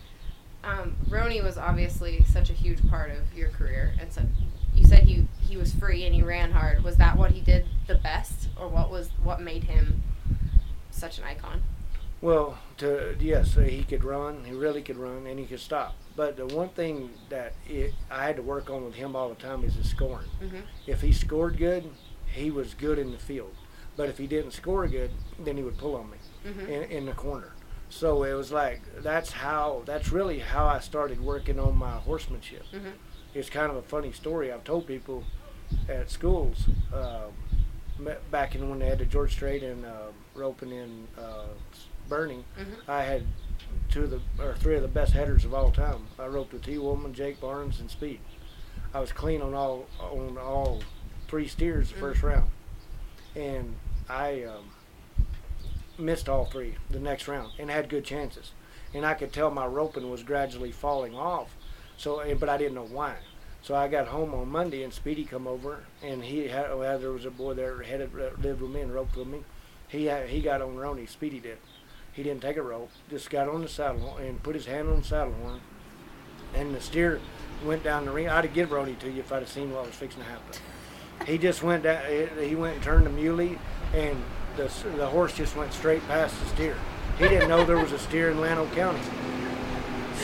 Um, 0.64 0.98
Roni 1.08 1.42
was 1.42 1.58
obviously 1.58 2.24
such 2.26 2.50
a 2.50 2.54
huge 2.54 2.86
part 2.90 3.12
of 3.12 3.34
your 3.34 3.50
career, 3.50 3.94
and 4.00 4.12
so 4.12 4.24
you 4.76 4.86
said 4.86 5.04
he 5.04 5.28
he 5.42 5.56
was 5.58 5.74
free 5.74 6.04
and 6.06 6.14
he 6.14 6.22
ran 6.22 6.52
hard. 6.52 6.84
Was 6.84 6.98
that 6.98 7.18
what 7.18 7.32
he 7.32 7.42
did 7.42 7.66
the 7.88 7.96
best, 7.96 8.50
or 8.60 8.68
what 8.68 8.90
was 8.92 9.10
what 9.24 9.42
made 9.42 9.64
him 9.66 10.04
such 10.92 11.18
an 11.18 11.24
icon? 11.24 11.64
Well, 12.22 12.58
to 12.78 13.16
yes, 13.20 13.54
he 13.56 13.84
could 13.84 14.04
run. 14.04 14.44
He 14.44 14.52
really 14.54 14.82
could 14.82 14.98
run, 14.98 15.26
and 15.26 15.40
he 15.40 15.46
could 15.46 15.60
stop. 15.62 15.96
But 16.16 16.36
the 16.36 16.48
one 16.48 16.70
thing 16.70 17.12
that 17.30 17.54
it, 17.68 17.94
I 18.12 18.26
had 18.26 18.36
to 18.36 18.42
work 18.42 18.70
on 18.70 18.84
with 18.84 18.96
him 18.96 19.16
all 19.16 19.30
the 19.30 19.36
time 19.36 19.64
is 19.64 19.76
his 19.76 19.90
scoring. 19.90 20.28
Mm-hmm. 20.44 20.58
If 20.86 21.02
he 21.02 21.14
scored 21.14 21.58
good, 21.58 21.90
he 22.28 22.52
was 22.52 22.74
good 22.74 23.00
in 23.00 23.12
the 23.12 23.18
field. 23.18 23.56
But 23.96 24.10
if 24.10 24.18
he 24.18 24.28
didn't 24.28 24.52
score 24.52 24.86
good, 24.88 25.12
then 25.40 25.56
he 25.58 25.64
would 25.64 25.78
pull 25.78 25.96
on 25.96 26.10
me 26.12 26.18
Mm-hmm. 26.48 26.68
in, 26.72 26.84
in 26.84 27.06
the 27.06 27.12
corner. 27.12 27.52
So 27.90 28.24
it 28.24 28.32
was 28.34 28.50
like 28.52 28.82
that's 29.02 29.32
how 29.32 29.82
that's 29.86 30.10
really 30.12 30.40
how 30.40 30.68
I 30.68 30.80
started 30.80 31.20
working 31.20 31.60
on 31.60 31.76
my 31.78 31.92
horsemanship. 31.92 32.64
Mhm. 32.74 32.94
It's 33.34 33.50
kind 33.50 33.70
of 33.70 33.76
a 33.78 33.82
funny 33.82 34.14
story. 34.14 34.52
I've 34.54 34.64
told 34.64 34.88
people 34.88 35.26
at 35.90 36.10
schools 36.10 36.68
uh, 36.94 37.28
back 38.32 38.56
in 38.56 38.70
when 38.70 38.80
they 38.80 38.86
had 38.86 39.00
the 39.00 39.06
George 39.06 39.34
Strait 39.34 39.64
and 39.64 39.86
uh, 39.86 40.12
roping 40.34 40.72
in 40.72 41.08
uh, 41.18 41.48
Burning. 42.10 42.44
Mhm. 42.58 42.90
I 42.90 43.04
had 43.04 43.26
two 43.90 44.04
of 44.06 44.10
the 44.12 44.22
or 44.44 44.56
three 44.56 44.76
of 44.76 44.82
the 44.82 44.88
best 44.88 45.14
headers 45.14 45.46
of 45.46 45.54
all 45.54 45.72
time. 45.72 46.08
I 46.18 46.26
roped 46.26 46.52
with 46.54 46.64
T. 46.64 46.78
Woolman, 46.78 47.14
Jake 47.14 47.40
Barnes, 47.40 47.80
and 47.80 47.90
Speed. 47.90 48.20
I 48.94 49.00
was 49.00 49.12
clean 49.12 49.42
on 49.42 49.54
all 49.54 49.86
on 50.00 50.38
all 50.38 50.82
three 51.28 51.48
steers 51.48 51.90
the 51.90 52.00
first 52.00 52.24
round, 52.24 52.50
and 53.36 53.76
I 54.10 54.44
um, 54.44 54.72
missed 55.98 56.28
all 56.28 56.46
three 56.46 56.76
the 56.90 57.00
next 57.00 57.28
round 57.28 57.52
and 57.60 57.70
had 57.70 57.90
good 57.90 58.04
chances. 58.04 58.52
And 58.94 59.06
I 59.06 59.14
could 59.14 59.32
tell 59.32 59.52
my 59.52 59.68
roping 59.68 60.10
was 60.10 60.24
gradually 60.24 60.72
falling 60.72 61.14
off. 61.16 61.56
So, 61.98 62.24
but 62.36 62.50
I 62.50 62.58
didn't 62.58 62.74
know 62.76 62.86
why. 62.88 63.18
So 63.62 63.76
I 63.76 63.88
got 63.88 64.08
home 64.08 64.34
on 64.34 64.50
Monday, 64.50 64.84
and 64.84 64.92
Speedy 64.94 65.26
come 65.26 65.46
over, 65.46 65.84
and 66.02 66.24
he 66.24 66.48
had 66.48 66.74
well, 66.74 66.98
there 66.98 67.12
was 67.12 67.26
a 67.26 67.30
boy 67.32 67.54
there 67.54 67.84
headed 67.84 68.14
lived 68.14 68.62
with 68.62 68.72
me 68.72 68.82
and 68.82 68.94
roped 68.94 69.16
with 69.16 69.28
me. 69.28 69.44
He 69.90 70.06
had, 70.06 70.30
he 70.30 70.42
got 70.42 70.62
on 70.62 70.76
Roni. 70.76 71.08
Speedy 71.08 71.40
did. 71.40 71.58
He 72.20 72.24
didn't 72.24 72.42
take 72.42 72.58
a 72.58 72.62
rope. 72.62 72.92
Just 73.10 73.30
got 73.30 73.48
on 73.48 73.62
the 73.62 73.70
saddle 73.70 74.02
horn 74.02 74.26
and 74.26 74.44
put 74.44 74.54
his 74.54 74.66
hand 74.66 74.90
on 74.90 74.98
the 74.98 75.06
saddle 75.06 75.32
horn, 75.42 75.62
and 76.54 76.76
the 76.76 76.82
steer 76.82 77.22
went 77.64 77.82
down 77.82 78.04
the 78.04 78.12
ring. 78.12 78.28
I'd 78.28 78.44
have 78.44 78.54
given 78.54 78.76
Roni 78.76 79.00
to 79.00 79.10
you 79.10 79.22
if 79.22 79.32
I'd 79.32 79.40
have 79.40 79.48
seen 79.48 79.72
what 79.72 79.86
was 79.86 79.96
fixing 79.96 80.24
to 80.24 80.28
happen. 80.28 80.60
He 81.26 81.38
just 81.38 81.64
went 81.64 81.84
down. 81.84 82.04
He 82.38 82.56
went 82.56 82.76
and 82.76 82.84
turned 82.84 83.06
the 83.06 83.10
muley, 83.10 83.58
and 83.94 84.22
the 84.58 84.70
the 84.98 85.08
horse 85.08 85.34
just 85.34 85.56
went 85.56 85.72
straight 85.72 86.06
past 86.10 86.38
the 86.42 86.48
steer. 86.48 86.76
He 87.20 87.30
didn't 87.30 87.48
know 87.48 87.64
there 87.64 87.78
was 87.78 87.94
a 87.94 88.00
steer 88.00 88.32
in 88.32 88.42
Llano 88.42 88.66
County. 88.76 89.00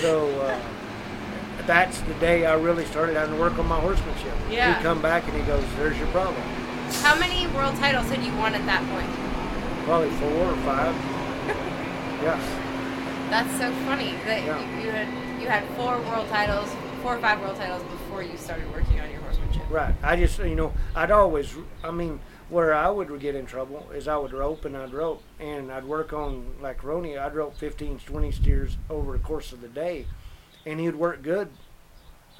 So 0.02 0.28
uh, 0.42 0.60
that's 1.66 2.02
the 2.02 2.14
day 2.16 2.46
I 2.46 2.56
really 2.56 2.84
started 2.84 3.16
having 3.16 3.36
to 3.36 3.40
work 3.40 3.58
on 3.58 3.68
my 3.68 3.80
horsemanship. 3.80 4.34
Yeah. 4.52 4.76
He 4.76 4.84
come 4.84 5.02
back 5.02 5.24
and 5.30 5.34
he 5.38 5.44
goes, 5.44 5.64
"There's 5.78 5.98
your 5.98 6.08
problem." 6.08 6.42
How 7.04 7.18
many 7.18 7.48
world 7.56 7.78
titles 7.78 8.10
had 8.10 8.22
you 8.22 8.36
won 8.36 8.54
at 8.54 8.66
that 8.66 8.84
point? 8.92 9.86
Probably 9.86 10.10
four 10.18 10.52
or 10.52 10.58
five. 10.58 11.25
Yeah. 12.26 13.30
That's 13.30 13.52
so 13.58 13.72
funny 13.86 14.14
that 14.26 14.44
Yeah. 14.44 14.60
you, 14.78 14.86
you 14.86 14.92
had 14.92 15.42
you 15.42 15.48
had 15.48 15.64
four 15.76 16.00
world 16.10 16.28
titles, 16.30 16.70
four 17.02 17.16
or 17.16 17.20
five 17.20 17.40
world 17.42 17.56
titles 17.58 17.84
before 17.84 18.24
you 18.24 18.36
started 18.38 18.72
working 18.72 19.00
on 19.00 19.10
your 19.12 19.20
horsemanship. 19.22 19.64
Right. 19.70 19.94
I 20.02 20.16
just, 20.16 20.40
you 20.40 20.56
know, 20.56 20.74
I'd 20.96 21.12
always, 21.12 21.54
I 21.84 21.92
mean, 21.92 22.20
where 22.50 22.74
I 22.74 22.90
would 22.90 23.20
get 23.20 23.36
in 23.36 23.46
trouble 23.46 23.86
is 23.94 24.08
I 24.08 24.18
would 24.18 24.34
rope 24.34 24.66
and 24.66 24.76
I'd 24.78 24.94
rope 24.94 25.22
and 25.40 25.72
I'd 25.72 25.84
work 25.86 26.14
on, 26.14 26.56
like 26.62 26.82
Roni, 26.82 27.20
I'd 27.20 27.36
rope 27.36 27.56
15, 27.58 28.00
20 28.00 28.32
steers 28.32 28.78
over 28.90 29.12
the 29.14 29.20
course 29.24 29.52
of 29.52 29.62
the 29.62 29.68
day 29.68 30.08
and 30.66 30.80
he'd 30.80 30.96
work 30.96 31.22
good 31.22 31.50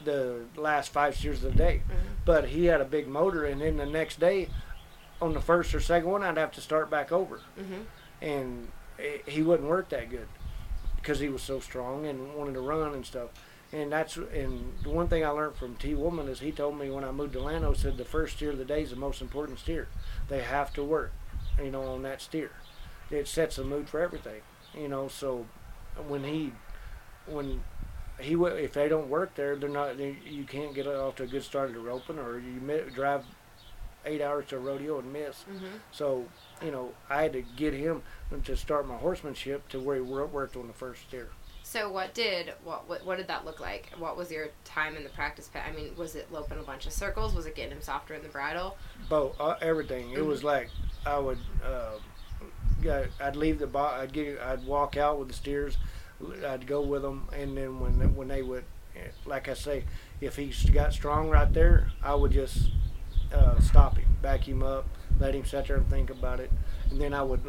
the 0.04 0.42
last 0.56 0.92
five 0.92 1.16
steers 1.16 1.44
of 1.44 1.52
the 1.52 1.58
day. 1.58 1.82
But 2.26 2.50
he 2.50 2.66
had 2.66 2.82
a 2.82 2.86
big 2.86 3.08
motor 3.08 3.46
and 3.46 3.62
then 3.62 3.78
the 3.78 3.86
next 3.86 4.20
day 4.20 4.50
on 5.22 5.34
the 5.34 5.42
first 5.42 5.74
or 5.76 5.80
second 5.80 6.10
one, 6.10 6.24
I'd 6.24 6.38
have 6.38 6.52
to 6.54 6.62
start 6.62 6.90
back 6.90 7.12
over. 7.12 7.42
Mm-hmm. 7.60 7.82
And 8.22 8.68
he 9.26 9.42
wouldn't 9.42 9.70
work 9.70 9.90
that 9.90 10.10
good 10.10 10.28
because 10.98 11.20
he 11.20 11.30
was 11.30 11.42
so 11.42 11.60
strong 11.60 12.06
and 12.06 12.34
wanted 12.36 12.54
to 12.54 12.62
run 12.62 12.94
and 12.94 13.06
stuff. 13.06 13.30
And 13.72 13.92
that's 13.92 14.16
and 14.16 14.74
the 14.84 14.90
one 14.90 15.08
thing 15.08 15.26
I 15.26 15.30
learned 15.30 15.56
from 15.56 15.76
T. 15.76 15.94
Woolman 15.94 16.28
is 16.28 16.40
he 16.40 16.52
told 16.52 16.80
me 16.80 16.90
when 16.90 17.04
I 17.04 17.12
moved 17.12 17.34
to 17.34 17.40
Llano 17.40 17.74
said 17.74 17.98
the 17.98 18.06
first 18.06 18.38
steer 18.38 18.52
of 18.52 18.58
the 18.58 18.66
day 18.66 18.84
is 18.84 18.92
the 18.92 18.96
most 18.96 19.22
important 19.22 19.60
steer. 19.60 19.88
They 20.30 20.42
have 20.42 20.74
to 20.74 20.84
work, 20.84 21.12
you 21.62 21.72
know, 21.72 21.84
on 21.84 22.04
that 22.04 22.22
steer. 22.22 22.52
It 23.12 23.28
sets 23.28 23.58
the 23.58 23.64
mood 23.64 23.90
for 23.90 24.00
everything, 24.00 24.42
you 24.74 24.88
know. 24.88 25.08
So 25.08 25.46
when 26.08 26.24
he 26.24 26.54
when 27.26 27.64
he 28.20 28.34
if 28.36 28.74
they 28.74 28.88
don't 28.88 29.10
work 29.10 29.36
there, 29.36 29.56
they're 29.56 29.70
not. 29.70 29.98
They, 29.98 30.18
you 30.26 30.46
can't 30.46 30.74
get 30.74 30.88
off 30.88 31.16
to 31.18 31.24
a 31.24 31.28
good 31.28 31.44
start 31.44 31.72
at 31.72 31.82
roping, 31.82 32.20
or 32.20 32.40
you 32.40 32.60
drive 32.94 33.26
eight 34.06 34.22
hours 34.22 34.46
to 34.48 34.58
a 34.58 34.60
rodeo 34.60 35.00
and 35.00 35.12
miss. 35.12 35.44
Mm-hmm. 35.52 35.66
So 35.92 36.26
you 36.64 36.72
know, 36.72 36.92
I 37.10 37.24
had 37.24 37.34
to 37.34 37.42
get 37.42 37.74
him 37.74 38.02
to 38.44 38.58
start 38.58 38.88
my 38.88 38.96
horsemanship 38.96 39.68
to 39.70 39.80
where 39.80 39.96
he 39.96 40.02
worked 40.02 40.56
on 40.56 40.68
the 40.68 40.74
first 40.74 41.02
steer. 41.08 41.30
So 41.64 41.92
what 41.92 42.14
did 42.14 42.54
what, 42.64 42.88
what 42.88 43.06
what 43.06 43.18
did 43.18 43.28
that 43.28 43.44
look 43.44 43.60
like? 43.60 43.92
What 43.98 44.16
was 44.16 44.32
your 44.32 44.50
time 44.64 44.96
in 44.96 45.04
the 45.04 45.10
practice 45.10 45.48
pit? 45.48 45.64
I 45.68 45.72
mean, 45.76 45.96
was 45.98 46.16
it 46.16 46.32
loping 46.32 46.60
a 46.60 46.64
bunch 46.64 46.86
of 46.86 46.94
circles? 46.94 47.34
Was 47.34 47.48
it 47.48 47.56
getting 47.56 47.72
him 47.72 47.82
softer 47.82 48.14
in 48.14 48.22
the 48.22 48.30
bridle? 48.30 48.78
both 49.10 49.36
uh, 49.40 49.56
everything. 49.62 50.12
It 50.12 50.24
was 50.24 50.44
like 50.44 50.70
I 51.06 51.18
would, 51.18 51.40
uh, 51.64 53.04
I'd 53.20 53.36
leave 53.36 53.60
the 53.60 53.68
bo- 53.68 53.80
I'd 53.80 54.14
get, 54.14 54.40
I'd 54.40 54.64
walk 54.66 54.96
out 54.96 55.18
with 55.18 55.28
the 55.28 55.34
steers, 55.34 55.78
I'd 56.46 56.68
go 56.68 56.82
with 56.82 57.02
them, 57.02 57.28
and 57.34 57.58
then 57.58 57.80
when 57.80 58.16
when 58.16 58.28
they 58.28 58.44
would, 58.44 58.64
eh, 58.96 59.08
like 59.26 59.50
I 59.50 59.56
say, 59.56 59.86
if 60.22 60.36
he 60.36 60.54
got 60.72 60.94
strong 60.94 61.30
right 61.30 61.52
there, 61.52 61.92
I 62.04 62.16
would 62.16 62.32
just 62.32 62.70
uh, 63.34 63.60
stop 63.60 63.98
him, 63.98 64.08
back 64.22 64.48
him 64.48 64.62
up, 64.64 64.88
let 65.20 65.34
him 65.36 65.46
sit 65.46 65.68
there 65.68 65.78
and 65.78 65.90
think 65.90 66.10
about 66.10 66.40
it, 66.40 66.52
and 66.90 67.00
then 67.00 67.14
I 67.14 67.22
would 67.24 67.42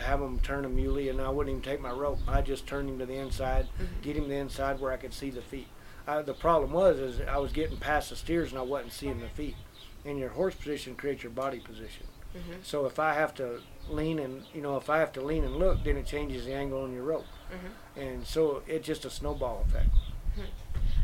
have 0.00 0.20
him 0.20 0.38
turn 0.40 0.64
a 0.64 0.68
muley, 0.68 1.08
and 1.08 1.20
I 1.20 1.28
wouldn't 1.28 1.50
even 1.56 1.62
take 1.62 1.80
my 1.80 1.90
rope. 1.92 2.18
I 2.26 2.42
just 2.42 2.66
turn 2.66 2.88
him 2.88 2.98
to 2.98 3.06
the 3.06 3.14
inside, 3.14 3.68
get 4.02 4.16
him 4.16 4.24
to 4.24 4.28
the 4.28 4.34
inside 4.36 4.80
where 4.80 4.92
I 4.92 4.96
could 4.96 5.14
see 5.14 5.30
the 5.30 5.42
feet. 5.42 5.68
I, 6.08 6.22
the 6.22 6.34
problem 6.34 6.72
was 6.72 6.98
is 6.98 7.20
I 7.20 7.38
was 7.38 7.52
getting 7.52 7.78
past 7.78 8.10
the 8.10 8.16
steers 8.16 8.50
and 8.50 8.58
I 8.60 8.62
wasn't 8.62 8.92
seeing 8.92 9.20
the 9.20 9.28
feet 9.28 9.56
and 10.04 10.18
your 10.20 10.28
horse 10.28 10.54
position 10.54 10.94
creates 10.94 11.24
your 11.24 11.32
body 11.32 11.58
position. 11.58 12.06
Mhm. 12.36 12.62
So 12.64 12.86
if 12.86 13.00
I 13.00 13.14
have 13.14 13.34
to 13.36 13.60
lean 13.88 14.20
and 14.20 14.44
you 14.54 14.60
know 14.62 14.76
if 14.76 14.88
I 14.88 14.98
have 14.98 15.12
to 15.14 15.20
lean 15.20 15.42
and 15.42 15.56
look, 15.56 15.82
then 15.82 15.96
it 15.96 16.06
changes 16.06 16.44
the 16.44 16.52
angle 16.54 16.82
on 16.82 16.92
your 16.92 17.02
rope, 17.02 17.26
Mhm. 17.50 18.00
and 18.00 18.26
so 18.26 18.62
it's 18.68 18.86
just 18.86 19.04
a 19.04 19.10
snowball 19.10 19.64
effect. 19.68 19.88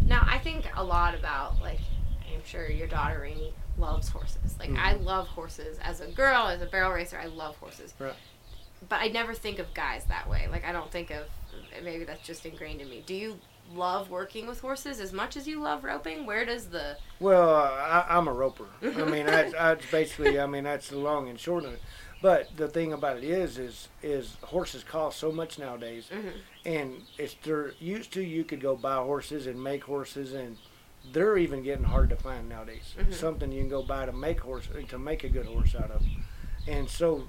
Now, 0.04 0.24
I 0.26 0.38
think 0.38 0.66
a 0.76 0.84
lot 0.84 1.14
about 1.14 1.60
like 1.60 1.80
I'm 2.32 2.44
sure 2.44 2.68
your 2.70 2.86
daughter 2.88 3.20
Rainey 3.22 3.54
loves 3.78 4.08
horses. 4.08 4.56
Like 4.58 4.70
I 4.70 4.94
Mhm. 4.94 5.04
love 5.04 5.28
horses 5.28 5.78
as 5.82 6.00
a 6.00 6.06
girl, 6.06 6.48
as 6.48 6.60
a 6.62 6.66
barrel 6.66 6.92
racer. 6.92 7.18
I 7.18 7.26
love 7.26 7.56
horses. 7.56 7.94
Right. 7.98 8.14
But 8.88 9.00
I 9.00 9.08
never 9.08 9.34
think 9.34 9.58
of 9.58 9.72
guys 9.74 10.04
that 10.06 10.28
way. 10.28 10.48
Like 10.50 10.64
I 10.64 10.72
don't 10.72 10.90
think 10.90 11.10
of 11.10 11.26
maybe 11.82 12.04
that's 12.04 12.26
just 12.26 12.44
ingrained 12.46 12.80
in 12.80 12.88
me. 12.90 13.02
Do 13.06 13.14
you 13.14 13.38
love 13.74 14.10
working 14.10 14.46
with 14.46 14.60
horses 14.60 15.00
as 15.00 15.12
much 15.12 15.36
as 15.36 15.46
you 15.46 15.60
love 15.60 15.84
roping? 15.84 16.26
Where 16.26 16.44
does 16.44 16.68
the 16.70 16.96
Well, 17.20 17.54
I, 17.54 18.04
I'm 18.08 18.28
a 18.28 18.32
roper. 18.32 18.66
I 18.82 18.86
mean, 19.04 19.26
that's, 19.26 19.52
that's 19.52 19.90
basically, 19.90 20.38
I 20.40 20.46
mean, 20.46 20.64
that's 20.64 20.88
the 20.88 20.98
long 20.98 21.28
and 21.28 21.38
short 21.38 21.64
of 21.64 21.74
it. 21.74 21.80
But 22.20 22.56
the 22.56 22.68
thing 22.68 22.92
about 22.92 23.16
it 23.18 23.24
is, 23.24 23.58
is, 23.58 23.88
is 24.02 24.36
horses 24.42 24.84
cost 24.84 25.18
so 25.18 25.32
much 25.32 25.58
nowadays, 25.58 26.08
Mhm. 26.12 26.32
and 26.64 27.02
it's 27.18 27.34
they're 27.42 27.72
used 27.80 28.12
to 28.12 28.22
you 28.22 28.44
could 28.44 28.60
go 28.60 28.76
buy 28.76 28.96
horses 28.96 29.46
and 29.48 29.60
make 29.62 29.82
horses, 29.84 30.32
and 30.32 30.56
they're 31.12 31.36
even 31.36 31.62
getting 31.62 31.84
hard 31.84 32.10
to 32.10 32.16
find 32.16 32.48
nowadays. 32.48 32.94
Mhm. 32.98 33.12
Something 33.12 33.50
you 33.52 33.60
can 33.62 33.68
go 33.70 33.82
buy 33.82 34.06
to 34.06 34.12
make 34.12 34.40
horse 34.40 34.68
to 34.88 34.98
make 34.98 35.24
a 35.24 35.28
good 35.28 35.46
horse 35.46 35.74
out 35.74 35.90
of, 35.90 36.02
and 36.66 36.88
so. 36.88 37.26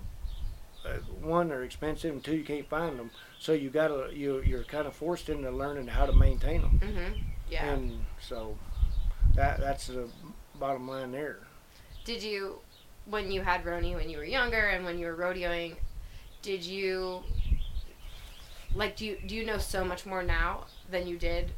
Uh, 0.86 0.98
one, 1.22 1.48
they're 1.48 1.64
expensive, 1.64 2.12
and 2.12 2.22
two, 2.22 2.36
you 2.36 2.44
can't 2.44 2.68
find 2.68 3.00
them. 3.00 3.10
So 3.40 3.54
you 3.54 3.70
gotta, 3.70 4.10
you 4.14 4.42
you're 4.42 4.66
kind 4.66 4.86
of 4.86 4.94
forced 4.94 5.30
into 5.30 5.50
learning 5.50 5.88
how 5.88 6.06
to 6.06 6.12
maintain 6.12 6.62
them. 6.62 6.78
Mhm. 6.84 7.24
Yeah. 7.50 7.72
And 7.72 8.06
so 8.20 8.58
that 9.34 9.62
that's 9.62 9.88
the 9.88 10.10
bottom 10.56 10.86
line 10.90 11.14
there. 11.14 11.40
did 12.04 12.22
you 12.22 12.60
when 13.06 13.32
you 13.32 13.44
had 13.44 13.64
Roni 13.64 13.96
when 13.96 14.10
you 14.10 14.18
were 14.18 14.26
younger 14.26 14.68
and 14.68 14.84
when 14.84 15.00
you 15.00 15.06
were 15.08 15.16
rodeoing, 15.16 15.78
did 16.42 16.66
you 16.66 17.24
like 18.76 18.98
do 18.98 19.06
you 19.06 19.18
do 19.26 19.36
you 19.36 19.46
know 19.46 19.58
so 19.58 19.86
much 19.86 20.06
more 20.06 20.22
now 20.24 20.66
than 20.92 21.08
you 21.08 21.18
did? 21.18 21.52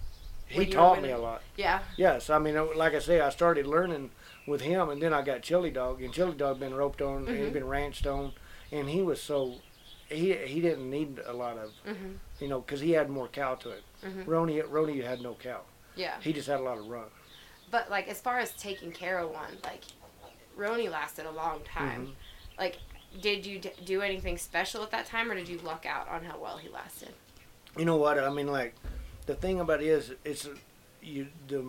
He 0.48 0.60
When 0.60 0.68
you 0.68 0.78
were 0.78 0.82
taught 0.84 1.02
me 1.02 1.10
a 1.12 1.18
lot. 1.18 1.42
Yeah. 1.58 1.80
Yes, 1.98 2.30
I 2.30 2.38
mean, 2.40 2.56
like 2.76 2.94
I 2.94 3.00
say, 3.00 3.20
I 3.20 3.30
started 3.30 3.66
learning 3.66 4.12
with 4.46 4.62
him, 4.62 4.90
and 4.90 5.02
then 5.02 5.12
I 5.14 5.22
got 5.24 5.42
Chili 5.42 5.72
Dog, 5.72 6.02
and 6.04 6.14
Chili 6.14 6.36
Dog 6.36 6.60
been 6.60 6.74
roped 6.76 7.02
on, 7.02 7.28
and 7.28 7.30
Mhm. 7.30 7.44
he'd 7.46 7.54
been 7.54 7.68
ranched 7.68 8.06
on, 8.06 8.34
and 8.72 8.90
he 8.90 9.02
was 9.02 9.22
so 9.22 9.56
he 10.08 10.34
he 10.38 10.62
didn't 10.62 10.88
need 10.88 11.20
a 11.26 11.34
lot 11.34 11.58
of 11.58 11.72
Mhm. 11.84 12.20
you 12.40 12.48
know 12.48 12.62
because 12.62 12.80
he 12.80 12.92
had 12.92 13.10
more 13.10 13.28
cow 13.28 13.56
to 13.56 13.72
it. 13.72 13.84
Mhm. 14.04 14.26
Roni 14.26 14.62
Roni 14.62 15.04
had 15.04 15.20
no 15.20 15.34
cow. 15.34 15.62
Yeah. 15.96 16.20
He 16.22 16.32
just 16.32 16.48
had 16.48 16.60
a 16.60 16.64
lot 16.64 16.78
of 16.78 16.88
run. 16.88 17.10
But 17.72 17.90
like 17.90 18.08
as 18.08 18.22
far 18.22 18.38
as 18.38 18.52
taking 18.54 18.92
care 18.92 19.18
of 19.18 19.32
one, 19.32 19.58
like 19.64 19.82
Roni 20.56 20.92
lasted 20.92 21.26
a 21.26 21.32
long 21.32 21.62
time. 21.64 22.08
Mhm. 22.08 22.60
Like 22.60 22.78
did 23.20 23.46
you 23.48 23.58
d- 23.60 23.72
do 23.84 24.02
anything 24.04 24.38
special 24.38 24.84
at 24.84 24.92
that 24.92 25.06
time 25.08 25.32
or 25.32 25.36
did 25.36 25.48
you 25.50 25.58
luck 25.60 25.86
out 25.88 26.08
on 26.08 26.24
how 26.26 26.38
well 26.38 26.58
he 26.58 26.70
lasted? 26.70 27.14
You 27.76 27.86
know 27.86 27.96
what? 27.96 28.20
I 28.20 28.30
mean, 28.30 28.48
like 28.48 28.76
the 29.26 29.36
thing 29.36 29.60
about 29.60 29.82
it 29.82 29.88
is, 29.88 30.14
it's 30.24 30.48
you 31.02 31.28
the. 31.48 31.64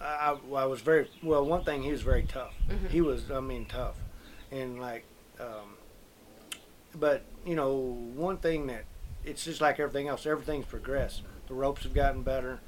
I, 0.00 0.36
I 0.54 0.64
was 0.64 0.80
very 0.80 1.08
well. 1.22 1.44
One 1.44 1.64
thing, 1.64 1.82
he 1.82 1.90
was 1.90 2.02
very 2.02 2.22
tough. 2.22 2.54
Mhm. 2.70 2.88
He 2.90 3.00
was, 3.00 3.30
I 3.30 3.40
mean, 3.40 3.66
tough, 3.66 3.96
and 4.52 4.80
like, 4.80 5.04
um, 5.40 5.74
but 6.94 7.22
you 7.44 7.56
know, 7.56 7.74
one 8.14 8.36
thing 8.38 8.66
that 8.68 8.84
it's 9.24 9.44
just 9.44 9.60
like 9.60 9.80
everything 9.80 10.08
else. 10.08 10.24
Everything's 10.26 10.66
progressed. 10.66 11.22
The 11.48 11.54
ropes 11.54 11.82
have 11.82 11.94
gotten 11.94 12.22
better. 12.22 12.60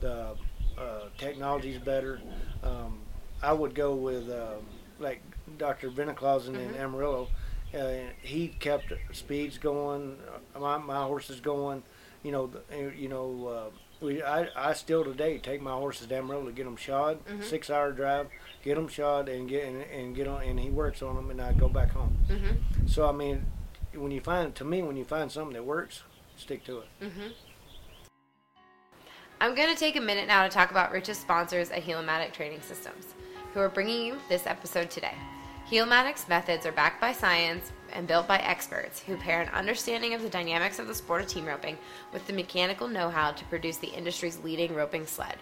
The 0.00 0.34
uh, 0.78 1.08
technology's 1.18 1.78
better. 1.78 2.20
Um, 2.62 3.00
I 3.42 3.52
would 3.52 3.74
go 3.74 3.94
with 3.94 4.28
uh, 4.30 4.54
like 4.98 5.20
Dr. 5.58 5.90
Veniclausen 5.90 6.54
in 6.54 6.70
Mhm. 6.74 6.80
Amarillo. 6.80 7.28
Uh, 7.74 8.10
he 8.22 8.48
kept 8.48 8.92
speeds 9.12 9.58
going. 9.58 10.16
My, 10.58 10.78
my 10.78 11.02
horses 11.04 11.40
going. 11.40 11.82
You 12.22 12.32
know, 12.32 12.46
the, 12.48 12.58
uh, 12.72 12.90
you 12.96 13.08
know. 13.08 13.46
Uh, 13.46 13.70
we, 14.00 14.22
I, 14.22 14.48
I 14.54 14.74
still 14.74 15.02
today 15.02 15.38
take 15.38 15.60
my 15.60 15.72
horses 15.72 16.06
to 16.06 16.16
Amarillo 16.16 16.46
to 16.46 16.52
get 16.52 16.64
them 16.66 16.76
shod, 16.76 17.18
Mhm. 17.26 17.42
six 17.42 17.68
hour 17.68 17.90
drive, 17.90 18.28
get 18.62 18.76
them 18.76 18.86
shod 18.86 19.28
and 19.28 19.48
get 19.48 19.64
and, 19.64 19.82
and 19.82 20.14
get 20.14 20.28
on 20.28 20.42
and 20.42 20.60
he 20.60 20.70
works 20.70 21.02
on 21.02 21.16
them 21.16 21.30
and 21.30 21.42
I 21.42 21.52
go 21.52 21.68
back 21.68 21.90
home. 21.90 22.16
Mm-hmm. 22.28 22.86
So 22.86 23.08
I 23.08 23.12
mean, 23.12 23.46
when 23.94 24.12
you 24.12 24.20
find 24.20 24.54
to 24.54 24.64
me 24.64 24.82
when 24.82 24.96
you 24.96 25.04
find 25.04 25.32
something 25.32 25.54
that 25.54 25.64
works, 25.64 26.04
stick 26.36 26.64
to 26.66 26.78
it. 26.78 26.86
Mm-hmm. 27.02 27.28
I'm 29.40 29.54
going 29.56 29.68
to 29.68 29.76
take 29.78 29.96
a 29.96 30.00
minute 30.00 30.26
now 30.26 30.42
to 30.44 30.48
talk 30.48 30.70
about 30.70 30.90
Rich's 30.92 31.18
sponsors 31.18 31.70
at 31.70 31.82
Heel-O-Matic 31.82 32.32
Training 32.32 32.60
Systems, 32.60 33.14
who 33.54 33.60
are 33.60 33.68
bringing 33.68 34.04
you 34.04 34.18
this 34.28 34.46
episode 34.46 34.90
today. 34.90 35.14
Heel-O-Matic's 35.68 36.26
methods 36.28 36.64
are 36.64 36.72
backed 36.72 36.98
by 36.98 37.12
science 37.12 37.72
and 37.92 38.08
built 38.08 38.26
by 38.26 38.38
experts 38.38 39.00
who 39.00 39.18
pair 39.18 39.42
an 39.42 39.50
understanding 39.50 40.14
of 40.14 40.22
the 40.22 40.30
dynamics 40.30 40.78
of 40.78 40.86
the 40.86 40.94
sport 40.94 41.20
of 41.20 41.26
team 41.26 41.44
roping 41.44 41.76
with 42.10 42.26
the 42.26 42.32
mechanical 42.32 42.88
know 42.88 43.10
how 43.10 43.32
to 43.32 43.44
produce 43.44 43.76
the 43.76 43.88
industry's 43.88 44.38
leading 44.38 44.74
roping 44.74 45.04
sled. 45.04 45.36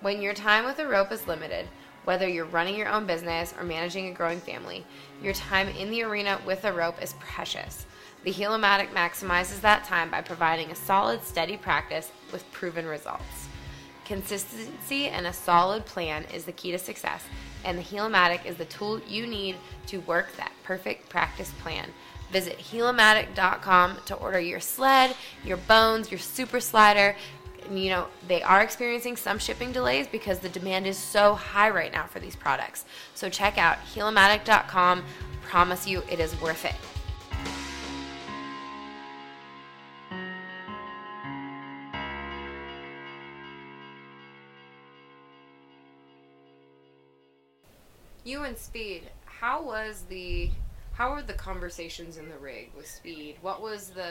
When 0.00 0.20
your 0.20 0.34
time 0.34 0.64
with 0.64 0.80
a 0.80 0.88
rope 0.88 1.12
is 1.12 1.28
limited, 1.28 1.68
whether 2.06 2.26
you're 2.26 2.46
running 2.46 2.74
your 2.74 2.88
own 2.88 3.06
business 3.06 3.54
or 3.56 3.62
managing 3.62 4.08
a 4.08 4.12
growing 4.12 4.40
family, 4.40 4.84
your 5.22 5.34
time 5.34 5.68
in 5.68 5.92
the 5.92 6.02
arena 6.02 6.40
with 6.44 6.64
a 6.64 6.72
rope 6.72 7.00
is 7.00 7.14
precious. 7.20 7.86
The 8.24 8.32
Heel-O-Matic 8.32 8.90
maximizes 8.90 9.60
that 9.60 9.84
time 9.84 10.10
by 10.10 10.22
providing 10.22 10.72
a 10.72 10.74
solid, 10.74 11.22
steady 11.22 11.56
practice 11.56 12.10
with 12.32 12.50
proven 12.50 12.86
results. 12.86 13.46
Consistency 14.04 15.06
and 15.06 15.24
a 15.24 15.32
solid 15.32 15.86
plan 15.86 16.24
is 16.34 16.46
the 16.46 16.52
key 16.52 16.72
to 16.72 16.78
success, 16.78 17.22
and 17.64 17.76
the 17.76 17.82
Heel-O-Matic 17.82 18.44
is 18.46 18.56
the 18.56 18.64
tool 18.66 19.00
you 19.06 19.26
need 19.26 19.56
to 19.86 19.98
work 20.00 20.34
that 20.36 20.52
perfect 20.64 21.08
practice 21.08 21.52
plan. 21.62 21.88
Visit 22.30 22.58
heelomatic.com 22.58 23.96
to 24.06 24.14
order 24.16 24.40
your 24.40 24.60
sled, 24.60 25.14
your 25.44 25.56
bones, 25.56 26.10
your 26.10 26.20
super 26.20 26.60
slider. 26.60 27.16
You 27.70 27.90
know, 27.90 28.06
they 28.26 28.42
are 28.42 28.60
experiencing 28.62 29.16
some 29.16 29.38
shipping 29.38 29.72
delays 29.72 30.06
because 30.06 30.38
the 30.38 30.48
demand 30.48 30.86
is 30.86 30.96
so 30.96 31.34
high 31.34 31.70
right 31.70 31.92
now 31.92 32.06
for 32.06 32.20
these 32.20 32.36
products. 32.36 32.84
So 33.14 33.28
check 33.28 33.58
out 33.58 33.78
heelomatic.com. 33.94 35.04
Promise 35.42 35.86
you 35.86 36.02
it 36.10 36.20
is 36.20 36.38
worth 36.40 36.64
it. 36.64 36.74
You 48.28 48.44
and 48.44 48.58
Speed, 48.58 49.04
how 49.24 49.62
was 49.62 50.04
the 50.10 50.50
how 50.92 51.12
were 51.14 51.22
the 51.22 51.32
conversations 51.32 52.18
in 52.18 52.28
the 52.28 52.36
rig 52.36 52.70
with 52.76 52.86
Speed? 52.86 53.36
What 53.40 53.62
was 53.62 53.88
the 53.88 54.10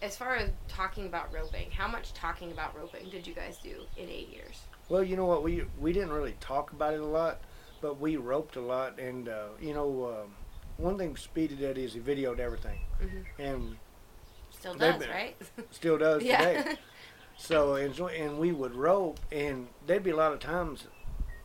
as 0.00 0.16
far 0.16 0.36
as 0.36 0.50
talking 0.68 1.06
about 1.06 1.32
roping, 1.34 1.68
how 1.72 1.88
much 1.88 2.14
talking 2.14 2.52
about 2.52 2.76
roping 2.78 3.10
did 3.10 3.26
you 3.26 3.34
guys 3.34 3.58
do 3.58 3.74
in 3.96 4.08
eight 4.08 4.28
years? 4.32 4.60
Well, 4.88 5.02
you 5.02 5.16
know 5.16 5.24
what 5.24 5.42
we 5.42 5.64
we 5.80 5.92
didn't 5.92 6.12
really 6.12 6.36
talk 6.38 6.70
about 6.70 6.94
it 6.94 7.00
a 7.00 7.04
lot, 7.04 7.40
but 7.80 7.98
we 8.00 8.16
roped 8.16 8.54
a 8.54 8.60
lot, 8.60 9.00
and 9.00 9.28
uh, 9.28 9.46
you 9.60 9.74
know 9.74 10.22
um, 10.22 10.30
one 10.76 10.96
thing 10.96 11.16
Speedy 11.16 11.56
did 11.56 11.76
is 11.76 11.94
he 11.94 12.00
videoed 12.00 12.38
everything, 12.38 12.78
Mhm. 13.02 13.24
and 13.40 13.76
Still 14.50 14.74
does, 14.74 15.00
been- 15.00 15.10
right? 15.10 15.36
still 15.72 15.98
does 15.98 16.22
yeah. 16.32 16.38
today. 16.62 16.76
So 17.36 17.74
and 17.74 17.96
so 17.96 18.06
and 18.06 18.38
we 18.38 18.52
would 18.52 18.74
rope, 18.76 19.18
and 19.32 19.66
there'd 19.88 20.04
be 20.04 20.10
a 20.10 20.16
lot 20.16 20.32
of 20.32 20.38
times 20.38 20.86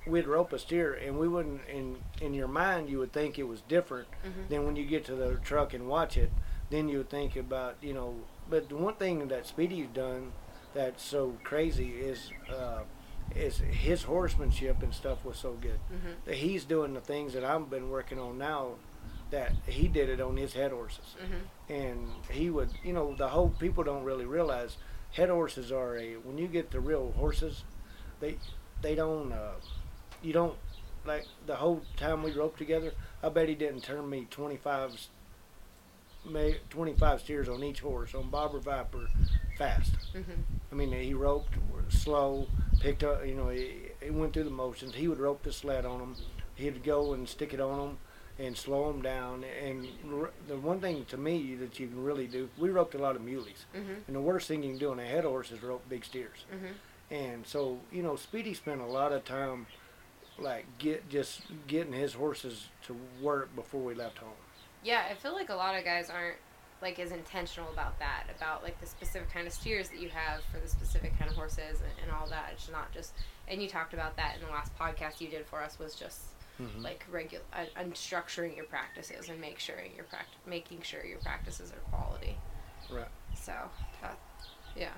we'd 0.06 0.28
rope 0.28 0.52
a 0.54 0.60
steer, 0.60 0.94
and 0.94 1.18
we 1.18 1.28
wouldn't. 1.28 1.62
In 1.68 1.98
in 2.22 2.34
your 2.34 2.48
mind, 2.48 2.90
you 2.90 3.00
would 3.00 3.14
think 3.14 3.38
it 3.40 3.44
was 3.48 3.62
different 3.62 4.08
Mhm. 4.26 4.50
than 4.50 4.66
when 4.66 4.76
you 4.76 4.86
get 4.86 5.06
to 5.06 5.16
the 5.16 5.36
truck 5.44 5.74
and 5.74 5.88
watch 5.88 6.18
it. 6.18 6.32
Then 6.70 6.90
you 6.90 7.00
would 7.00 7.10
think 7.10 7.36
about 7.36 7.76
you 7.82 7.94
know. 7.94 8.16
But 8.50 8.70
the 8.70 8.76
one 8.78 8.96
thing 8.96 9.28
that 9.30 9.46
Speedy's 9.48 9.88
done 9.94 10.32
that's 10.74 11.04
so 11.04 11.38
crazy 11.44 12.02
is 12.02 12.32
uh, 12.50 12.84
is 13.36 13.58
his 13.60 14.04
horsemanship 14.04 14.84
and 14.84 14.94
stuff 14.94 15.24
was 15.26 15.38
so 15.38 15.54
good. 15.54 15.80
Mhm. 15.92 16.16
That 16.26 16.36
he's 16.36 16.66
doing 16.66 16.94
the 16.94 17.02
things 17.02 17.34
that 17.34 17.44
I've 17.44 17.70
been 17.70 17.90
working 17.90 18.20
on 18.20 18.38
now. 18.38 18.76
That 19.32 19.54
he 19.66 19.88
did 19.88 20.10
it 20.10 20.22
on 20.22 20.38
his 20.38 20.54
head 20.54 20.72
horses 20.72 21.16
Mhm. 21.20 21.74
and 21.74 22.08
he 22.30 22.52
would 22.52 22.70
you 22.84 22.94
know 22.94 23.16
the 23.16 23.30
whole 23.30 23.50
people 23.50 23.84
don't 23.84 24.04
really 24.04 24.26
realize 24.26 24.78
head 25.12 25.30
horses 25.30 25.72
are 25.72 25.98
a 25.98 26.14
when 26.18 26.38
you 26.38 26.48
get 26.48 26.70
the 26.70 26.80
real 26.80 27.12
horses 27.14 27.64
they 28.20 28.38
they 28.84 28.94
don't 28.94 29.32
uh, 29.32 29.54
you 30.24 30.34
don't 30.34 30.56
like 31.06 31.26
the 31.46 31.56
whole 31.56 31.82
time 31.98 32.24
we 32.24 32.32
roped 32.32 32.58
together 32.58 32.92
i 33.22 33.30
bet 33.30 33.50
he 33.50 33.56
didn't 33.56 33.82
turn 33.82 34.10
me 34.10 34.26
25 34.32 34.92
s- 34.94 35.10
may 36.26 36.58
25 36.70 37.20
steers 37.22 37.50
on 37.50 37.64
each 37.64 37.82
horse 37.82 38.16
on 38.16 38.30
bobber 38.30 38.60
viper 38.60 39.08
fast 39.58 39.92
Mhm. 40.16 40.44
i 40.72 40.76
mean 40.76 40.92
he 40.94 41.14
roped 41.14 41.54
slow 41.90 42.48
picked 42.80 43.04
up 43.04 43.26
you 43.26 43.36
know 43.36 43.50
he, 43.50 43.90
he 44.02 44.10
went 44.10 44.34
through 44.34 44.46
the 44.46 44.50
motions 44.50 44.96
he 44.96 45.08
would 45.08 45.20
rope 45.20 45.44
the 45.44 45.52
sled 45.52 45.86
on 45.86 46.00
them 46.00 46.16
he'd 46.56 46.84
go 46.84 47.14
and 47.14 47.28
stick 47.28 47.54
it 47.54 47.60
on 47.60 47.78
them 47.78 47.98
and 48.40 48.58
slow 48.58 48.92
them 48.92 49.04
down. 49.04 49.44
And 49.64 49.88
r- 50.12 50.32
the 50.48 50.58
one 50.58 50.80
thing 50.82 51.06
to 51.06 51.18
me 51.18 51.54
that 51.56 51.80
you 51.80 51.88
can 51.88 52.04
really 52.04 52.26
do, 52.26 52.50
we 52.58 52.70
roped 52.72 52.96
a 52.96 52.98
lot 52.98 53.16
of 53.16 53.22
muleys, 53.22 53.66
Mhm. 53.76 53.98
and 54.08 54.16
the 54.16 54.20
worst 54.20 54.48
thing 54.48 54.64
you 54.64 54.72
can 54.72 54.80
do 54.80 54.90
on 54.90 55.00
a 55.00 55.06
head 55.06 55.24
horse 55.24 55.52
is 55.52 55.62
rope 55.62 55.88
big 55.88 56.04
steers. 56.04 56.46
Mhm. 56.52 56.74
And 57.16 57.46
so, 57.46 57.80
you 57.92 58.02
know, 58.02 58.16
Speedy 58.16 58.56
spent 58.56 58.82
a 58.82 58.86
lot 58.88 59.12
of 59.12 59.24
time 59.24 59.68
like 60.40 60.66
get 60.78 61.08
just 61.10 61.42
getting 61.68 61.94
his 61.94 62.14
horses 62.14 62.68
to 62.88 62.96
work 63.22 63.56
before 63.56 63.82
we 63.82 63.94
left 63.94 64.18
home. 64.18 64.30
Yeah, 64.84 65.04
I 65.10 65.14
feel 65.16 65.34
like 65.34 65.50
a 65.50 65.56
lot 65.56 65.76
of 65.78 65.84
guys 65.86 66.10
aren't 66.10 66.38
like 66.82 67.00
as 67.00 67.12
intentional 67.12 67.72
about 67.72 67.98
that, 68.00 68.26
about 68.36 68.62
like 68.64 68.80
the 68.82 68.86
specific 68.86 69.32
kind 69.32 69.48
of 69.48 69.54
steers 69.54 69.90
that 69.90 70.00
you 70.00 70.10
have 70.10 70.42
for 70.52 70.60
the 70.60 70.68
specific 70.68 71.18
kind 71.18 71.30
of 71.32 71.38
horses 71.38 71.80
and, 71.82 71.92
and 72.04 72.12
all 72.12 72.28
that. 72.28 72.50
It's 72.54 72.70
not 72.70 72.92
just, 72.92 73.14
and 73.48 73.62
you 73.62 73.70
talked 73.70 73.94
about 73.94 74.18
that 74.18 74.36
in 74.40 74.46
the 74.46 74.52
last 74.52 74.78
podcast 74.78 75.22
you 75.22 75.30
did 75.30 75.46
for 75.46 75.62
us 75.64 75.80
was 75.80 75.96
just 75.96 76.20
Mhm. 76.62 76.84
like 76.84 77.04
regular, 77.10 77.44
uh, 77.54 77.66
unstructuring 77.78 78.56
your 78.56 78.66
practices 78.66 79.30
and 79.30 79.40
make 79.42 79.58
sure 79.60 79.76
your 79.96 80.04
pract- 80.06 80.38
making 80.46 80.82
sure 80.84 81.04
your 81.06 81.18
practices 81.20 81.72
are 81.72 81.80
quality. 81.90 82.38
Right. 82.92 83.08
So, 83.36 83.54
that, 84.02 84.20
yeah. 84.76 84.92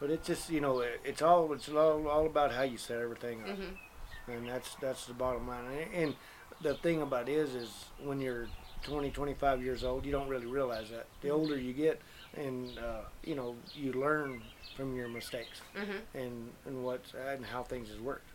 But 0.00 0.10
it's 0.10 0.26
just 0.26 0.50
you 0.50 0.60
know 0.60 0.80
it- 0.80 1.00
it's 1.04 1.22
all 1.22 1.52
it's 1.54 1.68
all, 1.70 2.06
all 2.08 2.26
about 2.26 2.52
how 2.52 2.62
you 2.62 2.76
set 2.76 2.98
everything 3.00 3.42
up, 3.44 3.48
Mhm. 3.56 3.78
And 4.28 4.48
that's 4.48 4.74
that's 4.76 5.06
the 5.06 5.14
bottom 5.14 5.46
line. 5.48 5.64
And, 5.94 6.14
the 6.62 6.74
thing 6.74 7.02
about 7.02 7.28
it 7.28 7.32
is 7.32 7.54
is 7.56 7.68
when 8.02 8.20
you're 8.20 8.46
20, 8.84 9.10
25 9.10 9.60
years 9.62 9.82
old, 9.82 10.06
you 10.06 10.12
don't 10.12 10.28
really 10.28 10.46
realize 10.46 10.88
that. 10.90 11.06
The 11.20 11.30
older 11.30 11.58
you 11.58 11.72
get, 11.72 12.00
and 12.36 12.78
uh, 12.78 13.00
you 13.24 13.34
know 13.34 13.56
you 13.74 13.92
learn 13.92 14.40
from 14.76 14.94
your 14.96 15.08
mistakes 15.08 15.60
Mhm. 15.76 16.00
and 16.14 16.50
and 16.64 16.84
what 16.84 17.02
and 17.28 17.44
how 17.44 17.64
things 17.64 17.88
has 17.88 17.98
worked. 17.98 18.28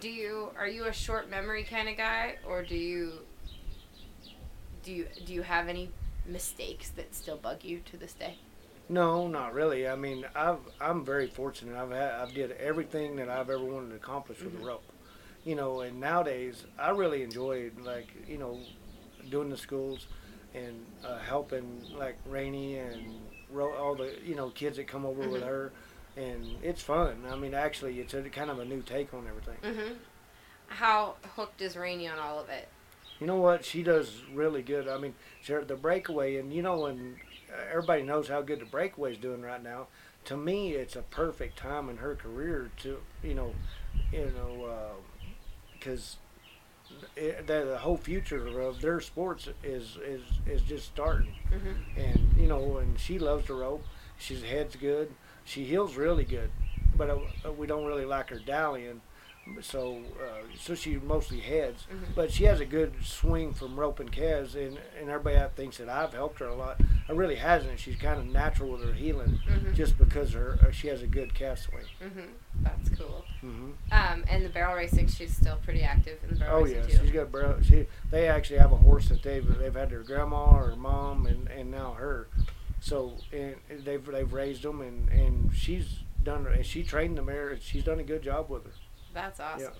Do 0.00 0.08
you 0.08 0.50
are 0.56 0.66
you 0.66 0.86
a 0.86 0.92
short 0.92 1.28
memory 1.28 1.62
kind 1.62 1.88
of 1.90 1.96
guy, 1.98 2.36
or 2.46 2.62
do 2.62 2.74
you 2.74 3.12
do 4.82 4.90
you 4.92 5.06
do 5.26 5.34
you 5.34 5.42
have 5.42 5.68
any 5.68 5.90
mistakes 6.26 6.88
that 6.90 7.14
still 7.14 7.36
bug 7.36 7.64
you 7.64 7.80
to 7.80 7.96
this 7.98 8.14
day? 8.14 8.38
No, 8.88 9.28
not 9.28 9.52
really. 9.52 9.86
I 9.86 9.96
mean, 9.96 10.24
I've 10.34 10.58
I'm 10.80 11.04
very 11.04 11.26
fortunate. 11.26 11.76
I've 11.76 11.90
had 11.90 12.12
I've 12.14 12.32
did 12.34 12.52
everything 12.52 13.16
that 13.16 13.28
I've 13.28 13.50
ever 13.50 13.64
wanted 13.64 13.90
to 13.90 13.96
accomplish 13.96 14.40
with 14.40 14.54
Mhm. 14.54 14.60
the 14.60 14.66
rope. 14.66 14.84
You 15.44 15.54
know, 15.56 15.80
and 15.80 16.00
nowadays 16.00 16.64
I 16.78 16.90
really 16.90 17.22
enjoy 17.22 17.70
like 17.82 18.08
you 18.26 18.38
know 18.38 18.60
doing 19.30 19.50
the 19.50 19.56
schools 19.58 20.06
and 20.54 20.86
uh, 21.04 21.18
helping 21.18 21.84
like 21.96 22.16
Rainey 22.26 22.78
and 22.78 23.20
ro- 23.50 23.74
all 23.76 23.94
the 23.94 24.14
you 24.24 24.34
know 24.34 24.50
kids 24.50 24.78
that 24.78 24.88
come 24.88 25.04
over 25.04 25.28
with 25.28 25.42
Mhm. 25.42 25.46
her, 25.46 25.72
and 26.16 26.46
it's 26.62 26.82
fun. 26.82 27.24
I 27.30 27.36
mean, 27.36 27.52
actually, 27.54 28.00
it's 28.00 28.14
a 28.14 28.22
kind 28.30 28.50
of 28.50 28.58
a 28.58 28.64
new 28.64 28.80
take 28.82 29.12
on 29.12 29.26
everything. 29.28 29.58
Mm-hmm. 29.62 29.94
How 30.68 31.16
hooked 31.36 31.60
is 31.60 31.76
Rainey 31.76 32.08
on 32.08 32.18
all 32.18 32.38
of 32.38 32.48
it? 32.48 32.68
You 33.20 33.26
know 33.26 33.36
what? 33.36 33.64
She 33.64 33.82
does 33.82 34.22
really 34.32 34.62
good. 34.62 34.86
I 34.88 34.96
mean, 34.96 35.14
the 35.46 35.76
breakaway, 35.76 36.36
and 36.36 36.52
you 36.52 36.62
know, 36.62 36.80
when 36.80 37.16
everybody 37.70 38.02
knows 38.02 38.28
how 38.28 38.42
good 38.42 38.60
the 38.60 38.66
breakaway's 38.66 39.18
doing 39.18 39.42
right 39.42 39.62
now. 39.62 39.88
To 40.26 40.36
me, 40.36 40.72
it's 40.72 40.96
a 40.96 41.02
perfect 41.02 41.58
time 41.58 41.88
in 41.88 41.98
her 41.98 42.14
career 42.14 42.70
to, 42.82 42.98
you 43.22 43.34
know, 43.34 43.54
you 44.12 44.32
know, 44.36 44.96
because 45.72 46.16
the, 47.14 47.42
the 47.46 47.78
whole 47.80 47.96
future 47.96 48.60
of 48.60 48.80
their 48.80 49.00
sports 49.00 49.48
is 49.62 49.96
is 50.04 50.22
is 50.46 50.62
just 50.62 50.86
starting. 50.86 51.34
Mm-hmm. 51.52 52.00
And 52.00 52.36
you 52.36 52.46
know, 52.46 52.78
and 52.78 52.98
she 52.98 53.18
loves 53.18 53.46
the 53.46 53.54
rope. 53.54 53.84
She's 54.18 54.42
head's 54.42 54.76
good. 54.76 55.12
She 55.44 55.64
heels 55.64 55.96
really 55.96 56.24
good, 56.24 56.50
but 56.96 57.10
uh, 57.10 57.52
we 57.52 57.66
don't 57.66 57.86
really 57.86 58.04
like 58.04 58.30
her 58.30 58.38
dallying. 58.38 59.00
So, 59.60 60.02
uh, 60.22 60.42
so 60.56 60.74
she 60.74 60.96
mostly 60.98 61.40
heads, 61.40 61.86
Mhm. 61.90 62.14
but 62.14 62.30
she 62.30 62.44
has 62.44 62.60
a 62.60 62.64
good 62.64 62.94
swing 63.02 63.52
from 63.54 63.78
rope 63.78 63.98
and 63.98 64.10
Kaz, 64.12 64.54
and, 64.54 64.78
and 65.00 65.10
everybody 65.10 65.50
thinks 65.56 65.78
that 65.78 65.88
I've 65.88 66.12
helped 66.12 66.38
her 66.38 66.46
a 66.46 66.54
lot. 66.54 66.80
I 67.08 67.12
really 67.12 67.34
hasn't. 67.36 67.78
She's 67.80 67.96
kind 67.96 68.20
of 68.20 68.26
natural 68.26 68.70
with 68.70 68.84
her 68.84 68.92
heeling, 68.92 69.40
Mhm. 69.48 69.74
just 69.74 69.98
because 69.98 70.32
her 70.34 70.58
uh, 70.62 70.70
she 70.70 70.86
has 70.88 71.02
a 71.02 71.06
good 71.06 71.34
calf 71.34 71.58
swing. 71.58 71.84
Mm-hmm. 72.02 72.62
That's 72.62 72.88
cool. 72.90 73.24
hmm 73.40 73.70
Um, 73.90 74.24
and 74.28 74.44
the 74.44 74.48
barrel 74.48 74.76
racing, 74.76 75.08
she's 75.08 75.34
still 75.36 75.56
pretty 75.56 75.82
active 75.82 76.18
in 76.22 76.30
the 76.30 76.36
barrel 76.36 76.62
racing. 76.62 76.76
Oh 76.76 76.80
racing 76.80 76.92
yeah, 76.92 76.98
too. 76.98 77.04
she's 77.06 77.14
got 77.14 77.22
a 77.22 77.26
bro. 77.26 77.60
She 77.62 77.86
they 78.10 78.28
actually 78.28 78.58
have 78.60 78.72
a 78.72 78.76
horse 78.76 79.08
that 79.08 79.22
they've 79.22 79.58
they've 79.58 79.74
had 79.74 79.90
their 79.90 80.02
grandma 80.02 80.56
or 80.56 80.76
mom 80.76 81.26
and, 81.26 81.48
and 81.48 81.70
now 81.70 81.92
her, 81.94 82.28
so 82.80 83.16
and 83.32 83.56
they've 83.68 84.04
they've 84.04 84.32
raised 84.32 84.62
them 84.62 84.80
and, 84.80 85.08
and 85.08 85.50
she's 85.54 86.00
done 86.22 86.46
and 86.46 86.64
she 86.64 86.82
trained 86.84 87.16
the 87.18 87.22
mare. 87.22 87.58
She's 87.60 87.84
done 87.84 87.98
a 87.98 88.04
good 88.04 88.22
job 88.22 88.48
with 88.50 88.64
her. 88.64 88.72
That's 89.14 89.40
awesome. 89.40 89.72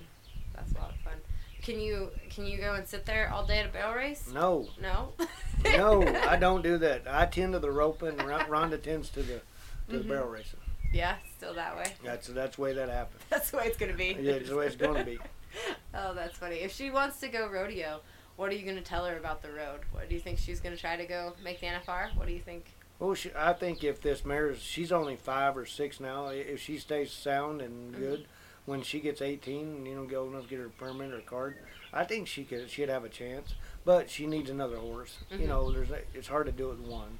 That's 0.54 0.72
a 0.72 0.78
lot 0.78 0.90
of 0.90 0.96
fun. 0.96 1.14
Can 1.62 1.80
you 1.80 2.10
can 2.30 2.46
you 2.46 2.58
go 2.58 2.74
and 2.74 2.86
sit 2.86 3.04
there 3.04 3.30
all 3.32 3.44
day 3.44 3.58
at 3.58 3.66
a 3.66 3.68
barrel 3.68 3.94
race? 3.94 4.28
No, 4.32 4.68
No. 4.80 5.12
no, 5.64 6.02
I 6.28 6.36
don't 6.36 6.62
do 6.62 6.78
that. 6.78 7.02
I 7.08 7.26
tend 7.26 7.52
to 7.52 7.58
the 7.58 7.70
roping. 7.70 8.10
and 8.10 8.20
Rhonda 8.20 8.80
tends 8.82 9.10
to 9.10 9.22
the 9.22 9.40
to 9.88 9.94
Mhm. 9.96 9.98
the 10.02 10.08
barrel 10.08 10.28
racing. 10.28 10.60
Yeah, 10.92 11.16
still 11.36 11.54
that 11.54 11.76
way. 11.76 11.92
That's 12.02 12.28
that's 12.28 12.56
the 12.56 12.62
way 12.62 12.72
that 12.74 12.88
happens. 12.88 13.22
That's 13.30 13.50
the 13.50 13.58
way 13.58 13.64
it's 13.66 13.76
gonna 13.76 13.92
be. 13.94 14.16
Yeah, 14.20 14.32
it's 14.34 14.48
the 14.48 14.56
way 14.56 14.66
it's 14.66 14.76
going 14.76 14.94
to 14.94 15.04
be. 15.04 15.18
oh, 15.94 16.14
that's 16.14 16.36
funny. 16.38 16.56
If 16.56 16.72
she 16.74 16.90
wants 16.90 17.20
to 17.20 17.28
go 17.28 17.46
rodeo, 17.48 18.00
what 18.36 18.50
are 18.50 18.54
you 18.54 18.64
gonna 18.64 18.80
tell 18.80 19.04
her 19.04 19.16
about 19.18 19.42
the 19.42 19.50
road? 19.50 19.80
What 19.92 20.08
do 20.08 20.14
you 20.14 20.20
think 20.20 20.38
she's 20.38 20.60
gonna 20.60 20.76
try 20.76 20.96
to 20.96 21.04
go 21.06 21.34
make 21.44 21.60
the 21.60 21.66
NFR? 21.66 22.14
What 22.16 22.26
do 22.26 22.32
you 22.32 22.40
think? 22.40 22.66
Well, 22.98 23.14
she, 23.14 23.30
I 23.36 23.52
think 23.52 23.84
if 23.84 24.00
this 24.00 24.24
mare's, 24.24 24.60
she's 24.62 24.90
only 24.92 25.16
five 25.16 25.56
or 25.56 25.66
six 25.66 26.00
now. 26.00 26.28
If 26.28 26.60
she 26.60 26.78
stays 26.78 27.12
sound 27.12 27.60
and 27.60 27.94
Mhm. 27.94 27.98
good, 27.98 28.26
when 28.68 28.82
she 28.82 29.00
gets 29.00 29.22
18, 29.22 29.86
you 29.86 29.94
know, 29.94 30.04
get 30.04 30.16
old 30.16 30.30
enough 30.34 30.42
to 30.44 30.48
get 30.50 30.58
her 30.58 30.68
permit 30.68 31.10
or 31.14 31.20
card, 31.20 31.56
I 31.90 32.04
think 32.04 32.28
she 32.28 32.44
could, 32.44 32.68
she'd 32.68 32.90
have 32.90 33.02
a 33.02 33.08
chance. 33.08 33.54
But 33.86 34.10
she 34.10 34.26
needs 34.26 34.50
another 34.50 34.76
horse. 34.76 35.16
Mhm. 35.32 35.40
You 35.40 35.46
know, 35.46 35.72
there's, 35.72 35.90
a- 35.90 36.02
it's 36.12 36.28
hard 36.28 36.44
to 36.46 36.52
do 36.52 36.70
it 36.70 36.78
with 36.78 36.86
one. 36.86 37.18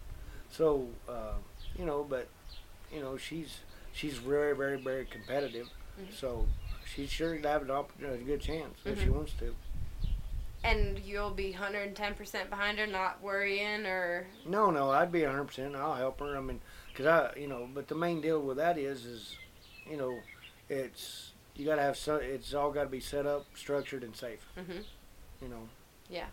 So, 0.51 0.89
uh, 1.09 1.33
you 1.79 1.87
know, 1.87 2.05
but, 2.07 2.29
you 2.93 3.01
know, 3.01 3.17
she's, 3.17 3.61
she's 3.95 4.19
very, 4.19 4.55
very, 4.55 4.79
very 4.79 5.07
competitive. 5.07 5.69
Mhm. 5.99 6.13
So 6.13 6.47
she's 6.85 7.09
sure 7.11 7.39
to 7.39 7.49
have 7.49 7.63
an 7.63 7.71
opp- 7.71 7.99
a 8.03 8.19
good 8.19 8.43
chance 8.43 8.77
if 8.85 9.01
she 9.01 9.07
Mhm. 9.07 9.13
wants 9.15 9.33
to. 9.39 9.55
And 10.65 10.99
you'll 10.99 11.31
be 11.31 11.53
110% 11.53 12.51
behind 12.51 12.79
her, 12.79 12.87
not 12.87 13.23
worrying 13.23 13.87
or. 13.87 14.27
No, 14.45 14.71
no, 14.71 14.91
I'd 14.91 15.11
be 15.11 15.23
100%. 15.23 15.75
I'll 15.75 15.95
help 15.95 16.21
her. 16.21 16.37
I 16.37 16.41
mean, 16.41 16.61
because 16.93 17.07
I, 17.07 17.39
you 17.39 17.47
know, 17.47 17.67
but 17.73 17.89
the 17.89 17.95
main 17.95 18.21
deal 18.21 18.43
with 18.43 18.59
that 18.59 18.77
is, 18.77 19.07
is, 19.07 19.37
you 19.89 19.97
know, 19.97 20.19
it's, 20.69 21.28
you 21.59 21.67
got 21.67 21.77
to 21.77 21.83
have, 21.83 21.97
so, 21.97 22.17
it's 22.17 22.55
all 22.55 22.71
got 22.71 22.85
to 22.85 22.89
be 22.89 23.01
set 23.01 23.27
up, 23.27 23.47
structured, 23.55 24.03
and 24.05 24.15
safe, 24.17 24.45
hmm 24.57 24.79
you 25.43 25.49
know. 25.49 25.69
Yeah. 26.11 26.27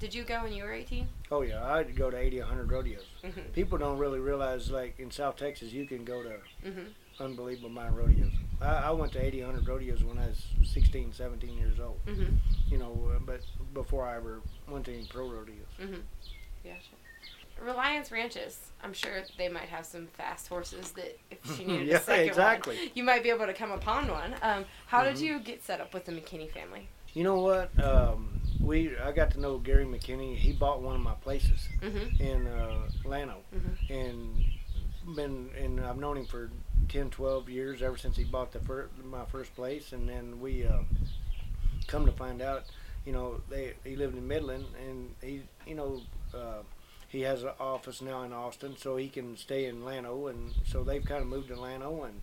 Did 0.00 0.12
you 0.12 0.24
go 0.24 0.42
when 0.42 0.52
you 0.52 0.64
were 0.64 0.72
18? 0.72 1.06
Oh, 1.30 1.42
yeah, 1.42 1.64
I'd 1.64 1.94
go 1.94 2.10
to 2.10 2.16
80, 2.16 2.40
100 2.40 2.70
rodeos. 2.72 3.04
Mm-hmm. 3.22 3.40
People 3.52 3.78
don't 3.78 3.96
really 3.98 4.18
realize, 4.18 4.70
like, 4.70 4.98
in 4.98 5.10
South 5.10 5.36
Texas, 5.36 5.72
you 5.72 5.86
can 5.86 6.04
go 6.04 6.22
to 6.22 6.36
Mm-hmm. 6.66 7.22
unbelievable 7.22 7.68
amount 7.68 7.90
of 7.90 7.96
rodeos. 7.96 8.32
I, 8.60 8.66
I 8.66 8.90
went 8.90 9.12
to 9.12 9.24
80, 9.24 9.42
100 9.44 9.68
rodeos 9.68 10.02
when 10.02 10.18
I 10.18 10.26
was 10.28 10.44
16, 10.64 11.12
17 11.12 11.56
years 11.56 11.78
old, 11.78 12.04
Mm-hmm. 12.06 12.34
you 12.66 12.78
know, 12.78 13.12
uh, 13.14 13.18
but 13.24 13.40
before 13.72 14.06
I 14.06 14.16
ever 14.16 14.40
went 14.68 14.84
to 14.86 14.92
any 14.94 15.06
pro 15.06 15.28
rodeos. 15.30 15.58
Mm-hmm. 15.80 16.00
Reliance 17.60 18.10
Ranches. 18.12 18.58
I'm 18.82 18.92
sure 18.92 19.22
they 19.38 19.48
might 19.48 19.68
have 19.68 19.86
some 19.86 20.06
fast 20.08 20.48
horses 20.48 20.90
that 20.92 21.18
if 21.30 21.38
she 21.56 21.64
needed 21.66 21.86
Yeah, 21.88 21.96
a 21.96 22.00
second 22.00 22.28
exactly. 22.28 22.76
one, 22.76 22.88
you 22.94 23.02
might 23.02 23.22
be 23.22 23.30
able 23.30 23.46
to 23.46 23.54
come 23.54 23.70
upon 23.72 24.08
one. 24.08 24.34
Um, 24.42 24.64
how 24.86 25.02
did 25.04 25.16
Mhm. 25.16 25.20
you 25.20 25.38
get 25.40 25.62
set 25.62 25.80
up 25.80 25.94
with 25.94 26.04
the 26.04 26.12
McKinney 26.12 26.50
family? 26.50 26.88
You 27.14 27.22
know 27.24 27.40
what? 27.40 27.70
Um, 27.82 28.40
we 28.60 28.96
I 28.98 29.12
got 29.12 29.30
to 29.32 29.40
know 29.40 29.58
Gary 29.58 29.84
McKinney. 29.84 30.36
He 30.36 30.52
bought 30.52 30.82
one 30.82 30.96
of 30.96 31.00
my 31.02 31.14
places 31.14 31.68
Mm-hmm. 31.80 32.22
in 32.22 32.46
uh, 32.46 32.88
Llano, 33.04 33.36
Mhm. 33.54 33.90
and 33.90 35.16
been 35.16 35.50
and 35.56 35.80
I've 35.80 35.98
known 35.98 36.16
him 36.16 36.26
for 36.26 36.50
10, 36.88 37.10
12 37.10 37.48
years 37.48 37.82
ever 37.82 37.96
since 37.96 38.16
he 38.16 38.24
bought 38.24 38.52
the 38.52 38.60
fir- 38.60 38.88
my 39.04 39.24
first 39.26 39.54
place, 39.54 39.92
and 39.92 40.08
then 40.08 40.40
we 40.40 40.66
uh, 40.66 40.80
come 41.86 42.04
to 42.06 42.12
find 42.12 42.40
out, 42.42 42.64
you 43.06 43.12
know, 43.12 43.40
they 43.48 43.74
he 43.84 43.96
lived 43.96 44.16
in 44.16 44.26
Midland, 44.26 44.66
and 44.86 45.14
he 45.22 45.42
you 45.66 45.74
know. 45.76 46.02
Uh, 46.34 46.62
he 47.14 47.22
has 47.22 47.42
an 47.44 47.50
office 47.60 48.02
now 48.02 48.22
in 48.22 48.32
Austin, 48.32 48.76
so 48.76 48.96
he 48.96 49.08
can 49.08 49.36
stay 49.36 49.66
in 49.66 49.84
Llano, 49.84 50.26
and 50.26 50.52
so 50.66 50.82
they've 50.82 51.04
kind 51.04 51.22
of 51.22 51.28
moved 51.28 51.48
to 51.48 51.56
Llano 51.56 52.02
and 52.04 52.20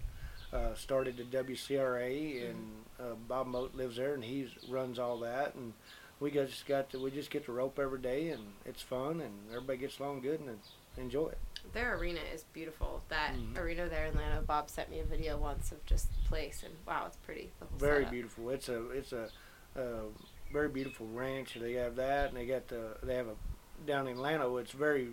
uh, 0.54 0.75
started 0.75 1.17
the 1.17 1.23
WCRA, 1.23 2.49
and 2.49 2.58
uh, 2.99 3.13
Bob 3.27 3.47
Moat 3.47 3.73
lives 3.73 3.95
there, 3.97 4.13
and 4.13 4.23
he 4.23 4.47
runs 4.69 4.99
all 4.99 5.17
that, 5.19 5.56
and 5.56 5.73
we 6.19 6.30
just 6.30 6.65
got 6.67 6.89
to, 6.91 6.99
we 6.99 7.10
just 7.10 7.30
get 7.32 7.45
to 7.45 7.51
rope 7.51 7.80
every 7.80 7.99
day, 7.99 8.30
and 8.30 8.43
it's 8.65 8.82
fun, 8.82 9.21
and 9.21 9.34
everybody 9.49 9.80
gets 9.80 9.97
along 9.99 10.21
good 10.21 10.39
and 10.41 10.60
enjoy 10.97 11.30
it. 11.30 11.38
Their 11.73 11.95
arena 11.95 12.19
is 12.34 12.43
beautiful. 12.54 13.01
That 13.10 13.34
Mhm. 13.36 13.58
arena 13.58 13.88
there 13.88 14.08
in 14.08 14.13
Atlanta. 14.13 14.41
Bob 14.41 14.69
sent 14.69 14.89
me 14.89 14.99
a 14.99 15.04
video 15.04 15.38
once 15.38 15.71
of 15.71 15.86
just 15.86 16.10
the 16.12 16.27
place, 16.27 16.63
and 16.63 16.73
wow, 16.86 17.06
it's 17.06 17.17
pretty. 17.17 17.51
The 17.60 17.65
whole 17.65 17.77
Very 17.77 17.97
setup. 17.99 18.12
beautiful. 18.12 18.49
It's 18.49 18.67
a 18.67 18.89
it's 18.89 19.13
a 19.13 19.30
uh, 19.75 20.06
very 20.51 20.67
beautiful 20.69 21.08
ranch. 21.08 21.54
They 21.54 21.73
have 21.73 21.95
that, 21.97 22.30
and 22.30 22.38
they 22.38 22.45
got 22.47 22.67
the 22.67 22.97
they 23.04 23.15
have 23.15 23.27
a 23.27 23.36
down 23.85 24.07
in 24.07 24.17
Llano. 24.17 24.57
It's 24.57 24.71
very 24.71 25.09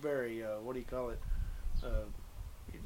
very 0.00 0.44
uh, 0.44 0.58
what 0.60 0.74
do 0.74 0.78
you 0.80 0.84
call 0.86 1.10
it? 1.10 1.18
Uh, 1.82 2.04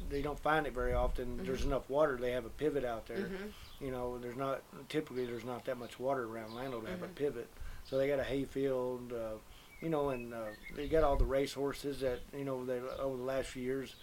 they 0.09 0.23
don't 0.23 0.39
find 0.39 0.67
it 0.67 0.73
very 0.73 0.93
often. 0.95 1.39
Mhm. 1.39 1.47
There's 1.47 1.65
enough 1.65 1.89
water. 1.91 2.17
They 2.17 2.33
have 2.33 2.45
a 2.45 2.51
pivot 2.51 2.85
out 2.85 3.07
there. 3.07 3.19
Mhm. 3.19 3.53
You 3.81 3.91
know, 3.91 4.19
there's 4.19 4.37
not 4.37 4.63
typically 4.89 5.27
there's 5.27 5.45
not 5.45 5.65
that 5.65 5.79
much 5.79 5.99
water 5.99 6.25
around 6.25 6.55
Llano 6.55 6.81
to 6.81 6.91
have 6.91 7.03
a 7.03 7.07
Mhm. 7.09 7.15
pivot. 7.15 7.49
So 7.85 7.99
they 7.99 8.09
got 8.09 8.19
a 8.21 8.25
hayfield. 8.25 9.13
Uh, 9.13 9.35
you 9.81 9.89
know, 9.89 10.11
and 10.11 10.35
uh, 10.35 10.47
they 10.77 10.89
got 10.89 11.03
all 11.05 11.17
the 11.17 11.25
race 11.25 11.55
horses 11.55 12.01
that 12.01 12.21
you 12.37 12.45
know 12.45 12.65
they 12.65 12.79
over 12.81 13.17
the 13.17 13.23
last 13.23 13.49
few 13.49 13.63
years. 13.63 13.95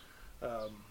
Um, 0.42 0.84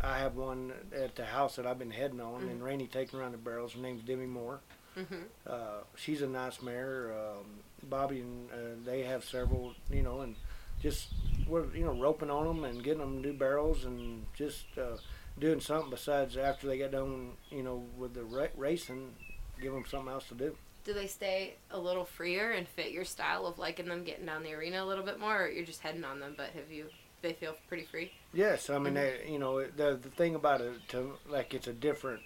I 0.00 0.18
have 0.18 0.36
one 0.36 0.72
at 0.92 1.14
the 1.16 1.24
house 1.24 1.56
that 1.56 1.66
I've 1.66 1.78
been 1.78 1.90
heading 1.90 2.20
on, 2.20 2.42
and 2.42 2.60
Mhm. 2.60 2.64
Rainey 2.64 2.86
taking 2.86 3.18
around 3.18 3.32
the 3.32 3.38
barrels. 3.38 3.72
Her 3.72 3.80
name's 3.80 4.02
Demi 4.02 4.26
Moore. 4.26 4.60
Hmm 4.96 5.22
Uh, 5.46 5.80
she's 5.94 6.22
a 6.22 6.26
nice 6.26 6.60
mare. 6.62 7.12
Um, 7.12 7.60
Bobby 7.84 8.20
and 8.20 8.50
uh, 8.50 8.54
they 8.84 9.02
have 9.02 9.24
several, 9.24 9.74
you 9.90 10.02
know, 10.02 10.22
and 10.22 10.34
just 10.82 11.08
we're 11.46 11.66
you 11.74 11.84
know 11.84 11.94
roping 11.94 12.30
on 12.30 12.46
them 12.46 12.64
and 12.64 12.82
getting 12.82 13.00
them 13.00 13.20
new 13.20 13.32
barrels 13.32 13.84
and 13.84 14.26
just 14.34 14.64
uh, 14.78 14.96
doing 15.38 15.60
something 15.60 15.90
besides 15.90 16.36
after 16.36 16.66
they 16.66 16.78
get 16.78 16.92
done, 16.92 17.32
you 17.50 17.62
know, 17.62 17.84
with 17.98 18.14
the 18.14 18.24
ra- 18.24 18.46
racing, 18.56 19.12
give 19.60 19.72
them 19.72 19.84
something 19.88 20.12
else 20.12 20.26
to 20.28 20.34
do. 20.34 20.56
Do 20.84 20.92
they 20.94 21.06
stay 21.08 21.54
a 21.70 21.78
little 21.78 22.04
freer 22.04 22.52
and 22.52 22.66
fit 22.66 22.92
your 22.92 23.04
style 23.04 23.44
of 23.46 23.58
liking 23.58 23.86
them 23.88 24.04
getting 24.04 24.26
down 24.26 24.42
the 24.44 24.54
arena 24.54 24.82
a 24.82 24.86
little 24.86 25.04
bit 25.04 25.18
more, 25.20 25.44
or 25.44 25.48
you're 25.48 25.64
just 25.66 25.80
heading 25.80 26.04
on 26.04 26.20
them? 26.20 26.34
But 26.36 26.50
have 26.50 26.70
you? 26.70 26.86
They 27.22 27.32
feel 27.32 27.56
pretty 27.68 27.84
free. 27.84 28.12
Yes, 28.32 28.70
I 28.70 28.78
mean, 28.78 28.94
Mhm. 28.94 28.96
they, 29.24 29.30
you 29.32 29.38
know, 29.38 29.64
the 29.66 29.96
the 29.96 30.10
thing 30.10 30.34
about 30.34 30.60
it, 30.60 30.74
to 30.88 31.16
like, 31.28 31.54
it's 31.54 31.66
a 31.66 31.72
different 31.72 32.22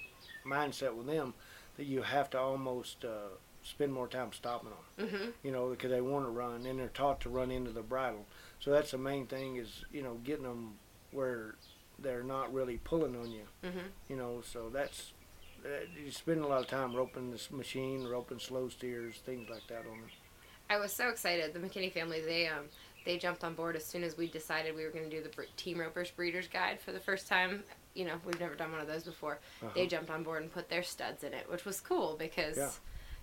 mindset 0.47 0.95
with 0.95 1.07
them 1.07 1.35
that 1.81 1.87
you 1.87 2.03
have 2.03 2.29
to 2.29 2.39
almost 2.39 3.07
uh, 3.07 3.31
spend 3.63 3.91
more 3.91 4.07
time 4.07 4.35
stopping 4.35 4.69
them. 4.69 5.09
Mm-hmm. 5.09 5.31
You 5.43 5.51
know, 5.51 5.71
because 5.71 5.91
they 5.91 6.03
want 6.03 6.27
to 6.27 6.31
run 6.31 6.67
and 6.67 6.79
they're 6.79 6.89
taught 6.89 7.23
to 7.23 7.31
run 7.31 7.51
into 7.51 7.71
the 7.71 7.81
bridle. 7.81 8.27
So 8.61 8.71
that's 8.71 8.91
the 8.91 8.99
main 8.99 9.27
thing 9.27 9.57
is 9.57 9.83
you 9.91 10.03
know 10.03 10.19
getting 10.23 10.43
them 10.45 10.75
where 11.13 11.55
they're 11.99 12.23
not 12.23 12.53
really 12.53 12.77
pulling 12.85 13.17
on 13.17 13.33
you. 13.33 13.45
Mm-hmm. 13.65 13.87
You 14.11 14.17
know, 14.17 14.43
so 14.45 14.69
that's 14.69 15.13
uh, 15.65 15.69
you 16.05 16.11
spend 16.11 16.43
a 16.43 16.47
lot 16.47 16.61
of 16.61 16.67
time 16.67 16.95
roping 16.95 17.31
this 17.31 17.51
machine, 17.51 18.07
roping 18.07 18.41
slow 18.41 18.69
steers, 18.69 19.15
things 19.25 19.49
like 19.49 19.67
that 19.69 19.91
on 19.91 20.01
them. 20.01 20.11
I 20.69 20.77
was 20.77 20.93
so 20.93 21.09
excited. 21.09 21.55
The 21.55 21.61
McKinney 21.61 21.91
family, 21.91 22.21
they 22.21 22.47
um, 22.47 22.67
they 23.07 23.17
jumped 23.17 23.43
on 23.43 23.55
board 23.55 23.75
as 23.75 23.87
soon 23.87 24.05
as 24.05 24.19
we 24.19 24.29
decided 24.29 24.77
we 24.77 24.85
were 24.85 24.91
going 24.91 25.09
to 25.09 25.17
do 25.17 25.23
the 25.23 25.31
Team 25.57 25.81
Ropers 25.81 26.11
Breeders 26.11 26.47
Guide 26.47 26.79
for 26.79 26.93
the 26.93 27.01
first 27.01 27.27
time. 27.27 27.65
You 27.95 28.05
know, 28.05 28.21
we've 28.25 28.39
never 28.41 28.55
done 28.55 28.71
one 28.73 28.81
of 28.81 28.87
those 28.87 29.03
before. 29.05 29.39
Uh-huh. 29.63 29.71
They 29.75 29.87
jumped 29.87 30.11
on 30.11 30.23
board 30.23 30.43
and 30.43 30.53
put 30.53 30.69
their 30.69 30.83
studs 30.83 31.25
in 31.25 31.35
it, 31.35 31.51
which 31.51 31.65
was 31.65 31.81
cool 31.81 32.17
because, 32.19 32.57
Yeah. 32.57 32.71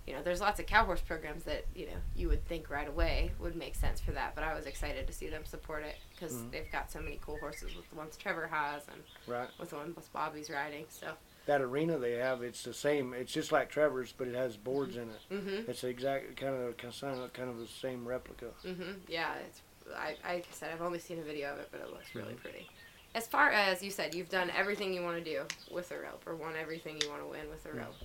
you 0.05 0.13
know, 0.13 0.21
there's 0.21 0.41
lots 0.41 0.59
of 0.59 0.65
cow 0.65 0.83
horse 0.85 0.99
programs 1.01 1.43
that 1.45 1.65
you 1.73 1.85
know 1.85 1.97
you 2.15 2.27
would 2.29 2.45
think 2.47 2.69
right 2.69 2.87
away 2.87 3.31
would 3.39 3.55
make 3.55 3.75
sense 3.75 4.01
for 4.01 4.11
that. 4.11 4.35
But 4.35 4.43
I 4.43 4.53
was 4.53 4.65
excited 4.65 5.07
to 5.07 5.13
see 5.13 5.29
them 5.29 5.45
support 5.45 5.83
it 5.83 5.95
because 6.13 6.33
Mhm. 6.33 6.51
they've 6.51 6.71
got 6.71 6.91
so 6.91 6.99
many 6.99 7.17
cool 7.21 7.37
horses 7.39 7.75
with 7.75 7.89
the 7.89 7.95
ones 7.95 8.17
Trevor 8.17 8.47
has 8.47 8.83
and 8.89 9.01
right. 9.25 9.49
with 9.59 9.69
the 9.69 9.77
ones 9.77 10.09
Bobby's 10.11 10.49
riding. 10.49 10.85
So, 10.89 11.13
That 11.45 11.61
arena 11.61 11.97
they 11.97 12.13
have, 12.15 12.43
it's 12.43 12.63
the 12.63 12.73
same. 12.73 13.13
It's 13.13 13.31
just 13.31 13.53
like 13.53 13.69
Trevor's, 13.69 14.11
but 14.11 14.27
it 14.27 14.35
has 14.35 14.57
boards 14.57 14.97
in 14.97 15.09
it. 15.09 15.21
mm-hmm, 15.31 15.71
It's 15.71 15.81
exact 15.85 16.35
kind 16.35 16.55
of 16.55 16.75
kind 16.75 16.93
of 17.21 17.31
kind 17.31 17.49
of 17.49 17.57
the 17.57 17.67
same 17.67 18.05
replica. 18.05 18.47
mm-hmm, 18.65 18.91
yeah, 19.07 19.35
it's. 19.35 19.61
I, 19.95 20.17
I 20.25 20.43
said 20.51 20.73
I've 20.73 20.81
only 20.81 20.99
seen 20.99 21.19
a 21.19 21.21
video 21.23 21.53
of 21.53 21.59
it, 21.59 21.69
but 21.71 21.79
it 21.79 21.89
looks 21.89 22.13
really 22.13 22.33
Mhm. 22.33 22.41
pretty. 22.41 22.69
As 23.17 23.25
far 23.25 23.49
as 23.49 23.81
you 23.81 23.89
said, 23.89 24.13
you've 24.13 24.29
done 24.29 24.51
everything 24.55 24.93
you 24.93 25.01
want 25.01 25.17
to 25.17 25.23
do 25.23 25.41
with 25.71 25.89
a 25.89 25.95
rope, 25.95 26.21
or 26.27 26.35
won 26.35 26.53
everything 26.55 26.99
you 27.01 27.09
want 27.09 27.23
to 27.23 27.27
win 27.27 27.49
with 27.49 27.65
a 27.65 27.75
rope. 27.75 27.95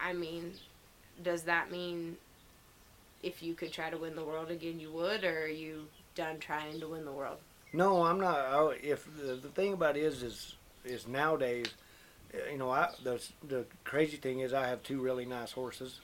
I 0.00 0.12
mean, 0.12 0.52
does 1.24 1.42
that 1.42 1.72
mean 1.72 2.16
if 3.24 3.42
you 3.42 3.54
could 3.54 3.72
try 3.72 3.90
to 3.90 3.96
win 3.96 4.14
the 4.14 4.24
world 4.24 4.52
again, 4.52 4.78
you 4.78 4.92
would, 4.92 5.24
or 5.24 5.46
are 5.46 5.48
you 5.48 5.88
done 6.14 6.38
trying 6.38 6.78
to 6.78 6.86
win 6.86 7.04
the 7.04 7.10
world? 7.10 7.38
No, 7.72 8.04
I'm 8.04 8.20
not. 8.20 8.38
I, 8.38 8.76
if 8.80 9.08
the, 9.16 9.34
the 9.34 9.48
thing 9.48 9.72
about 9.72 9.96
it 9.96 10.04
is 10.04 10.22
is 10.22 10.54
is 10.84 11.08
nowadays, 11.08 11.66
uh, 12.32 12.48
you 12.48 12.58
know, 12.58 12.70
I 12.70 12.90
the 13.02 13.20
the 13.48 13.64
crazy 13.82 14.16
thing 14.16 14.40
is 14.40 14.54
I 14.54 14.68
have 14.68 14.80
two 14.84 15.00
really 15.00 15.24
nice 15.24 15.50
horses. 15.50 15.98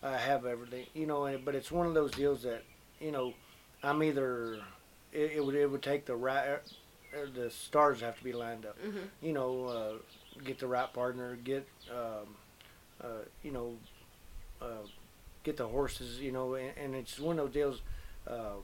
I 0.00 0.16
have 0.16 0.46
everything, 0.46 0.86
you 0.94 1.06
know, 1.06 1.24
and, 1.24 1.44
but 1.44 1.56
it's 1.56 1.72
one 1.72 1.88
of 1.88 1.94
those 1.94 2.12
deals 2.12 2.44
that, 2.44 2.62
you 3.00 3.10
know, 3.10 3.34
I'm 3.82 4.00
either 4.04 4.60
it, 5.12 5.32
it 5.34 5.44
would 5.44 5.56
it 5.56 5.68
would 5.68 5.82
take 5.82 6.06
the 6.06 6.14
right 6.14 6.60
the 7.34 7.50
stars 7.50 8.00
have 8.00 8.16
to 8.18 8.24
be 8.24 8.32
lined 8.32 8.66
up. 8.66 8.76
Mm-hmm. 8.82 8.98
You 9.22 9.32
know, 9.32 9.64
uh, 9.64 10.42
get 10.44 10.58
the 10.58 10.66
right 10.66 10.92
partner, 10.92 11.36
get 11.36 11.66
um, 11.90 12.34
uh, 13.02 13.06
you 13.42 13.50
know, 13.50 13.74
uh, 14.62 14.86
get 15.44 15.56
the 15.56 15.66
horses, 15.68 16.20
you 16.20 16.32
know, 16.32 16.54
and, 16.54 16.72
and 16.76 16.94
it's 16.94 17.18
one 17.18 17.38
of 17.38 17.46
those 17.46 17.54
deals. 17.54 17.80
Uh, 18.26 18.56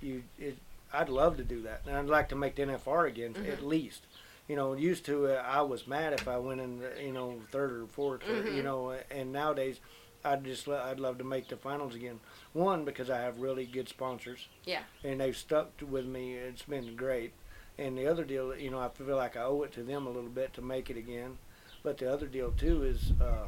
you, 0.00 0.22
it, 0.38 0.56
I'd 0.92 1.08
love 1.08 1.36
to 1.38 1.44
do 1.44 1.62
that, 1.62 1.82
and 1.86 1.96
I'd 1.96 2.06
like 2.06 2.28
to 2.30 2.36
make 2.36 2.56
the 2.56 2.62
NFR 2.62 3.08
again 3.08 3.34
Mhm. 3.34 3.52
at 3.52 3.62
least. 3.64 4.02
You 4.48 4.56
know, 4.56 4.74
used 4.74 5.06
to 5.06 5.26
uh, 5.28 5.42
I 5.46 5.62
was 5.62 5.86
mad 5.86 6.12
if 6.14 6.26
I 6.28 6.36
went 6.38 6.60
in, 6.60 6.80
the, 6.80 6.90
you 7.02 7.12
know, 7.12 7.40
third 7.50 7.70
or 7.72 7.86
4th 8.18 8.28
or, 8.28 8.48
you 8.50 8.60
Mhm. 8.60 8.64
know, 8.64 8.98
and 9.10 9.32
nowadays. 9.32 9.80
I'd 10.24 10.44
just 10.44 10.68
lo- 10.68 10.80
I'd 10.80 11.00
love 11.00 11.18
to 11.18 11.24
make 11.24 11.48
the 11.48 11.56
finals 11.56 11.96
again. 11.96 12.20
One 12.52 12.84
because 12.84 13.10
I 13.10 13.18
have 13.18 13.40
really 13.40 13.66
good 13.66 13.88
sponsors. 13.88 14.46
Yeah. 14.64 14.82
And 15.02 15.20
they've 15.20 15.36
stuck 15.36 15.72
with 15.84 16.06
me. 16.06 16.34
It's 16.36 16.62
been 16.62 16.94
great. 16.94 17.32
And 17.78 17.96
the 17.96 18.06
other 18.06 18.24
deal, 18.24 18.54
you 18.56 18.70
know, 18.70 18.78
I 18.80 18.88
feel 18.90 19.16
like 19.16 19.36
I 19.36 19.42
owe 19.42 19.62
it 19.62 19.72
to 19.72 19.82
them 19.82 20.06
a 20.06 20.10
little 20.10 20.30
bit 20.30 20.52
to 20.54 20.62
make 20.62 20.90
it 20.90 20.96
again. 20.96 21.38
But 21.82 21.98
the 21.98 22.12
other 22.12 22.26
deal 22.26 22.52
too 22.52 22.84
is, 22.84 23.12
uh, 23.20 23.46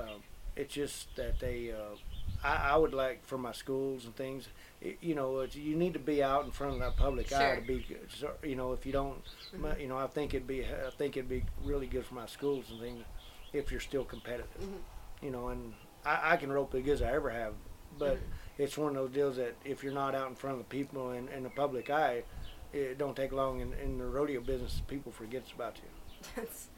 uh, 0.00 0.04
it's 0.56 0.72
just 0.74 1.14
that 1.16 1.38
they. 1.40 1.72
Uh, 1.72 1.96
I, 2.44 2.70
I 2.72 2.76
would 2.76 2.94
like 2.94 3.24
for 3.26 3.38
my 3.38 3.52
schools 3.52 4.04
and 4.04 4.14
things. 4.16 4.48
It, 4.80 4.98
you 5.00 5.14
know, 5.14 5.40
it's, 5.40 5.54
you 5.54 5.76
need 5.76 5.92
to 5.92 5.98
be 5.98 6.22
out 6.22 6.44
in 6.44 6.50
front 6.50 6.74
of 6.74 6.80
that 6.80 6.96
public 6.96 7.32
eye 7.32 7.56
to 7.56 7.60
be. 7.60 7.84
You 8.42 8.56
know, 8.56 8.72
if 8.72 8.86
you 8.86 8.92
don't, 8.92 9.22
Mhm. 9.56 9.80
you 9.80 9.88
know, 9.88 9.98
I 9.98 10.06
think 10.06 10.34
it'd 10.34 10.46
be. 10.46 10.64
I 10.64 10.90
think 10.96 11.16
it'd 11.16 11.28
be 11.28 11.44
really 11.64 11.86
good 11.86 12.04
for 12.06 12.14
my 12.14 12.26
schools 12.26 12.66
and 12.70 12.80
things 12.80 13.04
if 13.52 13.70
you're 13.70 13.80
still 13.80 14.04
competitive. 14.04 14.48
Mhm. 14.60 14.78
You 15.22 15.30
know, 15.30 15.48
and 15.48 15.74
I, 16.04 16.32
I 16.32 16.36
can 16.36 16.50
rope 16.52 16.74
as 16.74 16.82
good 16.84 16.94
as 16.94 17.02
I 17.02 17.12
ever 17.12 17.30
have, 17.30 17.54
but 17.98 18.16
Mhm. 18.16 18.20
it's 18.58 18.76
one 18.78 18.88
of 18.90 18.94
those 18.94 19.10
deals 19.12 19.36
that 19.36 19.54
if 19.64 19.82
you're 19.84 19.92
not 19.92 20.14
out 20.14 20.28
in 20.28 20.34
front 20.36 20.54
of 20.54 20.58
the 20.58 20.68
people 20.70 21.10
and, 21.10 21.28
and 21.28 21.44
the 21.44 21.50
public 21.50 21.90
eye, 21.90 22.24
it 22.72 22.98
don't 22.98 23.16
take 23.16 23.32
long 23.32 23.60
in, 23.60 23.72
in 23.74 23.98
the 23.98 24.04
rodeo 24.06 24.40
business. 24.40 24.82
People 24.88 25.12
forgets 25.12 25.52
about 25.52 25.76
you. 25.76 25.88
That's 26.36 26.68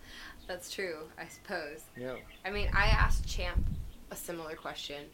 that's 0.48 0.70
true, 0.72 1.00
I 1.18 1.26
suppose. 1.26 1.82
Yeah. 1.96 2.16
I 2.44 2.50
mean, 2.50 2.68
I 2.74 2.86
asked 2.86 3.26
Champ 3.26 3.64
a 4.10 4.16
similar 4.16 4.54
question, 4.56 5.04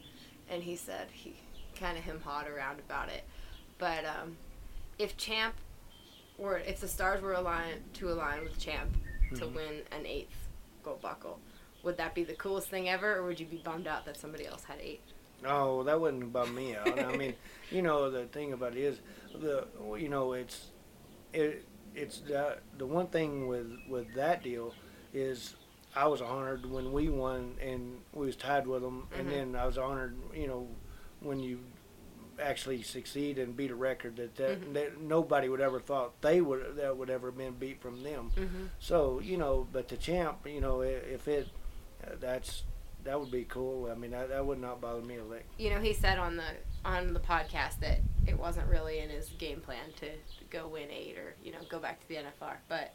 and 0.49 0.61
he 0.63 0.75
said 0.75 1.07
he 1.11 1.35
kind 1.79 1.97
of 1.97 2.03
him 2.03 2.21
hawed 2.23 2.47
around 2.47 2.79
about 2.79 3.09
it. 3.09 3.23
But 3.77 4.05
um, 4.05 4.37
if 4.99 5.17
Champ 5.17 5.55
were, 6.37 6.57
if 6.59 6.79
the 6.81 6.87
stars 6.87 7.21
were 7.21 7.33
aligned 7.33 7.81
to 7.95 8.11
align 8.11 8.43
with 8.43 8.57
Champ 8.59 8.95
to 9.35 9.45
Mhm. 9.45 9.53
win 9.53 9.81
an 9.91 10.05
eighth 10.05 10.47
gold 10.83 11.01
buckle, 11.01 11.39
would 11.83 11.97
that 11.97 12.13
be 12.13 12.23
the 12.23 12.33
coolest 12.35 12.67
thing 12.69 12.89
ever, 12.89 13.15
or 13.17 13.23
would 13.25 13.39
you 13.39 13.45
be 13.45 13.57
bummed 13.57 13.87
out 13.87 14.05
that 14.05 14.17
somebody 14.17 14.45
else 14.45 14.63
had 14.65 14.79
eight? 14.81 15.01
No, 15.43 15.83
that 15.83 15.99
wouldn't 15.99 16.31
bum 16.31 16.53
me 16.53 16.75
out. 16.75 16.99
I 16.99 17.15
mean, 17.17 17.33
you 17.71 17.81
know, 17.81 18.11
the 18.11 18.25
thing 18.25 18.53
about 18.53 18.73
it 18.75 18.79
is 18.81 18.99
the 19.33 19.65
you 19.97 20.09
know 20.09 20.33
it's 20.33 20.67
it 21.33 21.65
it's 21.95 22.19
the 22.19 22.57
the 22.77 22.85
one 22.85 23.07
thing 23.07 23.47
with 23.47 23.67
with 23.89 24.13
that 24.15 24.43
deal 24.43 24.73
is 25.13 25.55
I 25.95 26.07
was 26.07 26.21
honored 26.21 26.65
when 26.65 26.93
we 26.93 27.09
won 27.09 27.55
and 27.61 27.99
we 28.13 28.25
was 28.27 28.35
tied 28.37 28.65
with 28.65 28.81
them, 28.81 29.07
Mhm. 29.13 29.19
and 29.19 29.31
then 29.31 29.55
I 29.55 29.65
was 29.65 29.77
honored, 29.77 30.15
you 30.33 30.47
know, 30.47 30.69
when 31.19 31.39
you 31.39 31.59
actually 32.41 32.81
succeed 32.81 33.37
and 33.37 33.55
beat 33.55 33.69
a 33.71 33.75
record 33.75 34.15
that 34.15 34.35
that, 34.35 34.61
Mhm. 34.61 34.73
that 34.73 35.01
nobody 35.01 35.47
would 35.49 35.59
ever 35.61 35.79
thought 35.79 36.19
they 36.21 36.39
would 36.41 36.75
that 36.77 36.95
would 36.97 37.09
ever 37.09 37.29
been 37.31 37.53
beat 37.53 37.81
from 37.81 38.03
them. 38.03 38.31
Mm-hmm. 38.35 38.65
So 38.79 39.19
you 39.19 39.37
know, 39.37 39.67
but 39.71 39.89
the 39.89 39.97
champ, 39.97 40.47
you 40.47 40.61
know, 40.61 40.81
if 40.81 41.27
it 41.27 41.49
uh, 42.03 42.15
that's 42.19 42.63
that 43.03 43.19
would 43.19 43.31
be 43.31 43.43
cool. 43.45 43.89
I 43.91 43.95
mean, 43.95 44.11
that, 44.11 44.29
that 44.29 44.45
would 44.45 44.59
not 44.59 44.79
bother 44.79 45.01
me 45.01 45.17
a 45.17 45.23
lick. 45.23 45.45
You 45.57 45.71
know, 45.71 45.79
he 45.81 45.91
said 45.93 46.17
on 46.19 46.37
the 46.37 46.45
on 46.85 47.13
the 47.13 47.19
podcast 47.19 47.79
that 47.81 47.99
it 48.27 48.37
wasn't 48.37 48.67
really 48.67 48.99
in 48.99 49.09
his 49.09 49.29
game 49.37 49.61
plan 49.61 49.85
to, 49.97 50.07
go 50.49 50.67
win 50.67 50.89
eight 50.91 51.17
or 51.17 51.33
you 51.41 51.49
know 51.49 51.59
go 51.69 51.79
back 51.79 52.01
to 52.01 52.07
the 52.09 52.15
NFR. 52.15 52.55
But 52.67 52.93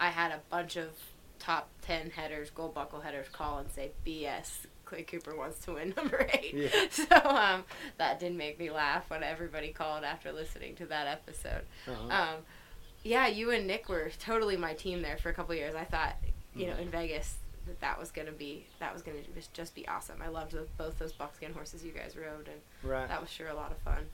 I 0.00 0.08
had 0.08 0.32
a 0.32 0.40
bunch 0.50 0.76
of 0.76 0.88
top 1.38 1.68
ten 1.82 2.10
headers, 2.10 2.50
gold 2.50 2.74
buckle 2.74 3.00
headers, 3.00 3.28
call 3.32 3.58
and 3.58 3.70
say 3.70 3.92
BS. 4.06 4.66
Clay 4.84 5.04
Cooper 5.04 5.36
wants 5.36 5.64
to 5.66 5.74
win 5.74 5.94
number 5.96 6.26
eight. 6.32 6.52
Yeah. 6.52 6.86
So 6.90 7.28
um, 7.28 7.62
that 7.98 8.18
did 8.18 8.34
make 8.34 8.58
me 8.58 8.70
laugh 8.70 9.08
when 9.08 9.22
everybody 9.22 9.68
called 9.68 10.02
after 10.02 10.32
listening 10.32 10.74
to 10.76 10.86
that 10.86 11.06
episode. 11.06 11.62
Uh-huh. 11.86 12.08
Um, 12.08 12.36
yeah, 13.04 13.28
you 13.28 13.52
and 13.52 13.68
Nick 13.68 13.88
were 13.88 14.10
totally 14.18 14.56
my 14.56 14.74
team 14.74 15.00
there 15.00 15.16
for 15.16 15.28
a 15.28 15.32
couple 15.32 15.54
years. 15.54 15.76
I 15.76 15.84
thought, 15.84 16.16
you 16.56 16.66
know, 16.66 16.76
in 16.76 16.88
Vegas 16.88 17.36
that 17.66 17.80
that 17.80 18.00
was 18.00 18.10
gonna 18.10 18.32
be 18.32 18.66
that 18.80 18.92
was 18.92 19.02
gonna 19.02 19.18
just, 19.32 19.54
just 19.54 19.74
be 19.76 19.86
awesome. 19.86 20.20
I 20.20 20.28
loved 20.28 20.52
the, 20.52 20.66
both 20.76 20.98
those 20.98 21.12
buckskin 21.12 21.52
horses 21.52 21.84
you 21.84 21.92
guys 21.92 22.16
rode, 22.16 22.48
and 22.48 22.90
right. 22.90 23.08
that 23.08 23.20
was 23.20 23.30
sure 23.30 23.48
a 23.48 23.54
lot 23.54 23.70
of 23.70 23.78
fun 23.78 24.06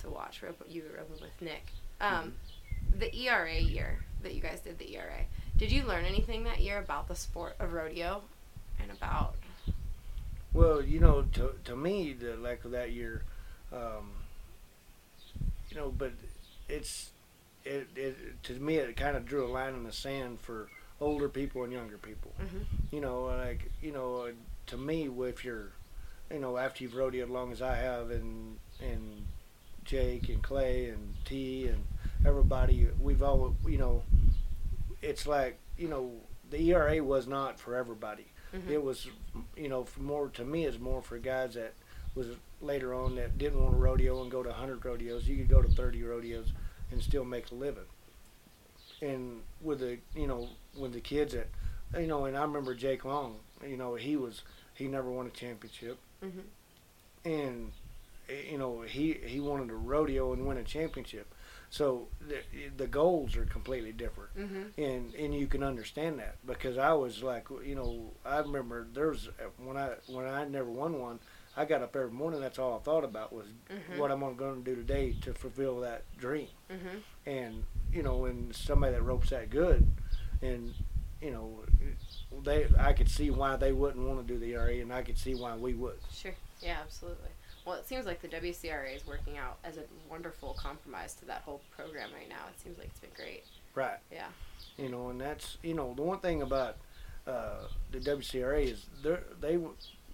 to 0.00 0.10
watch. 0.10 0.42
You 0.68 0.82
were 0.84 0.98
roping 0.98 1.20
with 1.20 1.40
Nick. 1.42 1.66
Um, 2.00 2.34
The 2.98 3.14
ERA 3.14 3.58
year 3.58 3.98
that 4.22 4.34
you 4.34 4.40
guys 4.40 4.60
did 4.60 4.78
the 4.78 4.94
ERA, 4.96 5.26
did 5.56 5.70
you 5.70 5.84
learn 5.84 6.04
anything 6.04 6.44
that 6.44 6.60
year 6.60 6.78
about 6.78 7.06
the 7.08 7.14
sport 7.14 7.56
of 7.60 7.72
rodeo 7.72 8.22
and 8.80 8.90
about? 8.90 9.34
Well, 10.52 10.82
you 10.82 10.98
know, 11.00 11.22
to 11.34 11.54
to 11.64 11.76
me, 11.76 12.14
the 12.14 12.36
lack 12.36 12.64
of 12.64 12.70
that 12.70 12.92
year, 12.92 13.22
um, 13.72 14.10
you 15.70 15.76
know, 15.76 15.90
but 15.96 16.12
it's 16.68 17.10
it, 17.64 17.88
it 17.96 18.42
to 18.44 18.54
me 18.54 18.76
it 18.76 18.96
kind 18.96 19.16
of 19.16 19.26
drew 19.26 19.44
a 19.46 19.50
line 19.50 19.74
in 19.74 19.84
the 19.84 19.92
sand 19.92 20.40
for 20.40 20.68
older 21.00 21.28
people 21.28 21.62
and 21.64 21.72
younger 21.72 21.98
people. 21.98 22.32
Mhm. 22.40 22.64
You 22.90 23.00
know, 23.00 23.24
like 23.26 23.70
you 23.82 23.92
know, 23.92 24.22
uh, 24.22 24.32
to 24.68 24.76
me, 24.76 25.08
if 25.28 25.44
you're, 25.44 25.68
you 26.30 26.38
know, 26.38 26.56
after 26.56 26.82
you've 26.82 26.94
rodeoed 26.94 27.24
as 27.24 27.28
long 27.28 27.52
as 27.52 27.60
I 27.60 27.76
have, 27.76 28.10
and 28.10 28.58
and 28.80 29.26
Jake 29.88 30.28
and 30.28 30.42
Clay 30.42 30.90
and 30.90 31.14
T 31.24 31.66
and 31.66 31.82
everybody, 32.26 32.88
we've 33.00 33.22
all, 33.22 33.56
you 33.66 33.78
know, 33.78 34.02
it's 35.02 35.26
like 35.26 35.58
you 35.78 35.88
know 35.88 36.12
the 36.50 36.60
ERA 36.70 37.02
was 37.02 37.26
not 37.26 37.58
for 37.58 37.74
everybody. 37.74 38.26
Mhm. 38.54 38.68
It 38.68 38.82
was 38.82 39.08
you 39.56 39.68
know 39.68 39.84
for 39.84 40.00
more 40.02 40.28
to 40.28 40.44
me 40.44 40.64
it's 40.66 40.78
more 40.78 41.00
for 41.02 41.18
guys 41.18 41.54
that 41.54 41.72
was 42.14 42.28
later 42.60 42.92
on 42.92 43.16
that 43.16 43.38
didn't 43.38 43.60
want 43.62 43.72
to 43.74 43.78
rodeo 43.78 44.20
and 44.22 44.30
go 44.30 44.42
to 44.42 44.50
100 44.50 44.84
rodeos. 44.84 45.26
You 45.26 45.36
could 45.38 45.48
go 45.48 45.62
to 45.62 45.68
30 45.68 46.02
rodeos 46.02 46.52
and 46.90 47.02
still 47.02 47.24
make 47.24 47.50
a 47.50 47.54
living. 47.54 47.84
And 49.00 49.42
with 49.62 49.80
the 49.80 49.98
you 50.14 50.26
know 50.26 50.48
with 50.76 50.92
the 50.92 51.00
kids 51.00 51.32
that 51.34 51.48
you 51.98 52.06
know 52.06 52.26
and 52.26 52.36
I 52.36 52.42
remember 52.42 52.74
Jake 52.74 53.04
Long. 53.06 53.36
You 53.66 53.76
know 53.78 53.94
he 53.94 54.16
was 54.16 54.42
he 54.74 54.86
never 54.86 55.10
won 55.10 55.26
a 55.26 55.30
championship 55.30 55.98
Mhm. 56.22 56.42
and 57.24 57.72
you 58.28 58.58
know 58.58 58.82
he 58.82 59.14
he 59.24 59.40
wanted 59.40 59.68
to 59.68 59.76
rodeo 59.76 60.32
and 60.32 60.46
win 60.46 60.58
a 60.58 60.64
championship. 60.64 61.32
So 61.70 62.08
the 62.26 62.38
the 62.76 62.86
goals 62.86 63.36
are 63.36 63.44
completely 63.44 63.92
different, 63.92 64.34
Mhm. 64.36 64.72
and 64.78 65.14
and 65.14 65.34
you 65.34 65.46
can 65.46 65.62
understand 65.62 66.18
that 66.18 66.36
because 66.46 66.78
I 66.78 66.92
was 66.94 67.22
like 67.22 67.46
you 67.64 67.74
know 67.74 68.12
I 68.24 68.38
remember 68.38 68.86
there 68.92 69.08
was 69.08 69.28
when 69.58 69.76
I 69.76 69.94
when 70.06 70.26
I 70.26 70.44
never 70.46 70.70
won 70.70 70.98
one. 71.00 71.20
I 71.56 71.64
got 71.64 71.82
up 71.82 71.96
every 71.96 72.12
morning. 72.12 72.40
That's 72.40 72.58
all 72.60 72.76
I 72.76 72.78
thought 72.78 73.02
about 73.02 73.32
was 73.32 73.46
Mhm. 73.68 73.98
what 73.98 74.12
I'm 74.12 74.20
going 74.36 74.62
to 74.62 74.70
do 74.70 74.76
today 74.76 75.14
to 75.22 75.34
fulfill 75.34 75.80
that 75.80 76.04
dream. 76.16 76.48
Mhm. 76.70 77.02
And 77.26 77.64
you 77.92 78.02
know, 78.02 78.18
when 78.18 78.52
somebody 78.54 78.92
that 78.92 79.02
ropes 79.02 79.30
that 79.30 79.50
good, 79.50 79.90
and 80.40 80.72
you 81.20 81.32
know, 81.32 81.64
they 82.44 82.68
I 82.78 82.92
could 82.92 83.10
see 83.10 83.30
why 83.30 83.56
they 83.56 83.72
wouldn't 83.72 84.06
want 84.06 84.24
to 84.26 84.32
do 84.32 84.38
the 84.38 84.52
ERA, 84.54 84.78
and 84.80 84.92
I 84.92 85.02
could 85.02 85.18
see 85.18 85.34
why 85.34 85.56
we 85.56 85.74
would. 85.74 85.98
Sure. 86.12 86.34
Yeah, 86.62 86.78
absolutely. 86.80 87.30
Well, 87.68 87.76
it 87.76 87.86
seems 87.86 88.06
like 88.06 88.22
the 88.22 88.28
WCRA 88.28 88.96
is 88.96 89.06
working 89.06 89.36
out 89.36 89.58
as 89.62 89.76
a 89.76 89.82
wonderful 90.08 90.54
compromise 90.54 91.12
to 91.16 91.26
that 91.26 91.42
whole 91.42 91.60
program 91.76 92.08
right 92.14 92.26
now. 92.26 92.46
It 92.48 92.58
seems 92.58 92.78
like 92.78 92.86
it's 92.86 93.00
been 93.00 93.10
great. 93.14 93.44
Right. 93.74 93.98
Yeah. 94.10 94.28
You 94.78 94.88
know, 94.88 95.10
and 95.10 95.20
that's 95.20 95.58
you 95.62 95.74
know 95.74 95.92
the 95.94 96.00
one 96.00 96.20
thing 96.20 96.40
about 96.40 96.76
uh, 97.26 97.64
the 97.92 97.98
WCRA 97.98 98.72
is 98.72 98.86
they're 99.02 99.22
they 99.42 99.58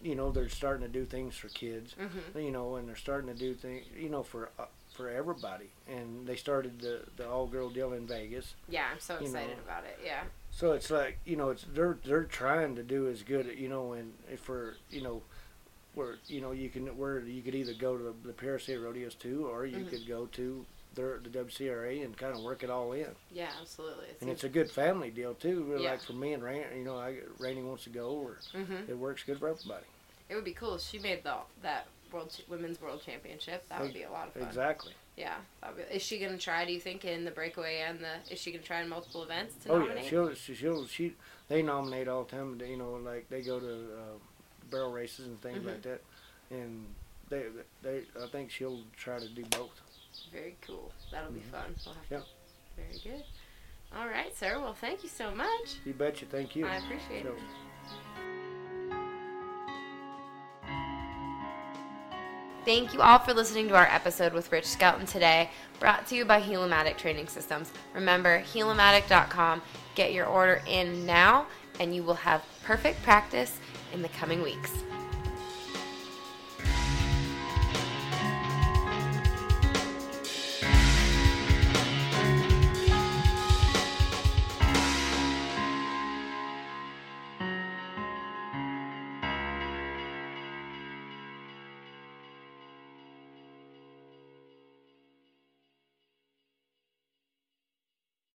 you 0.03 0.17
know 0.17 0.33
they're 0.33 0.49
starting 0.49 0.85
to 0.85 0.93
do 0.93 1.05
things 1.05 1.37
for 1.37 1.49
kids. 1.49 1.95
Mhm. 1.95 2.45
You 2.45 2.51
know, 2.51 2.75
and 2.75 2.89
they're 2.89 2.97
starting 2.97 3.33
to 3.33 3.39
do 3.39 3.55
things 3.55 3.87
you 3.97 4.09
know 4.09 4.25
for 4.25 4.51
uh, 4.59 4.65
for 4.93 5.09
everybody. 5.09 5.71
And 5.87 6.27
they 6.27 6.35
started 6.35 6.81
the 6.81 7.03
the 7.17 7.31
all 7.31 7.47
girl 7.47 7.71
deal 7.71 7.93
in 7.93 8.05
Vegas. 8.05 8.55
Yeah, 8.69 8.87
I'm 8.91 8.99
so 8.99 9.15
excited 9.15 9.59
know. 9.59 9.63
about 9.65 9.85
it. 9.85 10.01
Yeah. 10.05 10.25
So 10.51 10.73
it's 10.73 10.91
like 10.91 11.19
you 11.25 11.37
know, 11.37 11.51
it's 11.51 11.65
they're 11.73 11.99
they're 12.05 12.25
trying 12.25 12.75
to 12.75 12.83
do 12.83 13.07
as 13.07 13.23
good, 13.23 13.47
you 13.57 13.69
know, 13.69 13.93
and 13.93 14.15
if 14.29 14.41
for 14.41 14.75
you 14.91 15.03
know, 15.03 15.23
where 15.95 16.17
you 16.27 16.41
know 16.41 16.53
you 16.53 16.69
can 16.69 16.87
where 16.97 17.21
you 17.21 17.43
could 17.43 17.55
either 17.55 17.75
go 17.75 17.97
to 17.97 18.15
the 18.25 18.33
PRCA 18.33 18.83
Rodeos 18.83 19.15
too, 19.15 19.47
or 19.47 19.67
you 19.67 19.79
Mhm. 19.79 19.91
could 19.91 20.07
go 20.07 20.27
to 20.27 20.65
their, 20.95 21.19
the 21.19 21.29
WCRA 21.31 22.05
and 22.05 22.17
kind 22.17 22.37
of 22.37 22.43
work 22.45 22.63
it 22.63 22.71
all 22.71 22.93
in. 22.93 23.09
Yeah, 23.33 23.51
absolutely. 23.61 24.07
It 24.07 24.19
And 24.21 24.31
it's 24.31 24.45
a 24.45 24.49
good 24.49 24.71
family 24.71 25.11
deal 25.11 25.35
too. 25.35 25.65
really, 25.65 25.85
Yeah. 25.85 25.93
Like 25.93 26.03
for 26.03 26.13
me 26.13 26.33
and 26.35 26.43
Rain, 26.43 26.65
you 26.77 26.85
know, 26.85 26.97
I 26.99 27.19
Rainey 27.39 27.63
wants 27.63 27.83
to 27.85 27.91
go, 27.91 28.11
or 28.11 28.39
Mhm. 28.53 28.89
it 28.89 28.95
works 28.97 29.23
good 29.25 29.39
for 29.41 29.49
everybody. 29.49 29.87
It 30.29 30.35
would 30.37 30.45
be 30.45 30.53
cool 30.55 30.77
if 30.77 30.83
she 30.83 30.99
made 30.99 31.23
the 31.25 31.37
that 31.63 31.87
world 32.13 32.31
ch- 32.31 32.49
women's 32.49 32.81
world 32.81 33.03
championship. 33.05 33.69
That 33.69 33.81
would 33.81 33.93
be 33.93 34.05
a 34.05 34.11
lot 34.11 34.29
of 34.29 34.35
fun. 34.35 34.43
Exactly. 34.45 34.93
Yeah. 35.17 35.37
Be, 35.77 35.83
is 35.95 36.03
she 36.03 36.19
gonna 36.19 36.39
try? 36.39 36.65
Do 36.65 36.73
you 36.73 36.81
think 36.81 37.05
in 37.05 37.25
the 37.25 37.31
breakaway 37.33 37.79
and 37.81 37.99
the 38.01 38.19
is 38.33 38.41
she 38.41 38.53
gonna 38.53 38.63
try 38.65 38.81
in 38.81 38.89
multiple 38.89 39.23
events 39.25 39.57
to 39.65 39.71
Oh 39.73 39.79
nominate? 39.79 40.05
yeah, 40.05 40.11
she'll 40.11 40.35
she, 40.35 40.55
she'll 40.55 40.87
she 40.87 41.15
they 41.49 41.61
nominate 41.63 42.07
all 42.09 42.23
the 42.25 42.31
time. 42.37 42.61
You 42.61 42.77
know, 42.77 42.93
like 42.95 43.29
they 43.29 43.43
go 43.43 43.59
to 43.61 43.67
uh, 43.97 44.19
barrel 44.71 44.93
races 44.93 45.27
and 45.27 45.41
things 45.41 45.59
Mhm. 45.59 45.67
like 45.67 45.83
that, 45.83 46.03
and 46.51 46.95
they 47.29 47.47
they 47.83 48.05
I 48.23 48.27
think 48.29 48.51
she'll 48.51 48.83
try 48.97 49.19
to 49.19 49.29
do 49.29 49.45
both. 49.47 49.81
Very 50.33 50.57
cool. 50.61 50.93
That'll 51.11 51.33
be 51.33 51.41
Mhm. 51.41 51.51
fun. 51.51 51.77
We'll 51.87 51.97
Yeah. 52.11 52.19
to, 52.19 52.25
very 52.77 52.99
good. 53.03 53.25
All 53.97 54.09
right, 54.09 54.35
sir. 54.37 54.59
Well, 54.61 54.75
thank 54.75 55.03
you 55.03 55.09
so 55.09 55.33
much. 55.35 55.77
You 55.85 55.93
betcha. 55.95 56.27
Thank 56.27 56.57
you. 56.57 56.67
I 56.67 56.77
appreciate 56.77 57.23
So- 57.25 57.33
it. 57.35 57.43
Thank 62.65 62.95
you 62.95 63.03
all 63.03 63.19
for 63.19 63.35
listening 63.35 63.69
to 63.69 63.75
our 63.77 63.87
episode 63.87 64.33
with 64.33 64.51
Rich 64.51 64.65
Skelton 64.67 65.05
today, 65.05 65.51
brought 65.79 66.07
to 66.07 66.17
you 66.17 66.25
by 66.25 66.41
Heel-O-Matic 66.41 66.97
Training 66.97 67.29
Systems. 67.29 67.71
Remember, 67.93 68.41
heelomatic.com. 68.41 69.61
Get 69.95 70.15
your 70.15 70.25
order 70.25 70.63
in 70.67 71.05
now, 71.05 71.47
and 71.79 71.95
you 71.95 72.03
will 72.03 72.15
have 72.15 72.43
perfect 72.65 73.03
practice 73.03 73.59
in 73.95 74.03
the 74.03 74.09
coming 74.09 74.43
weeks. 74.43 74.85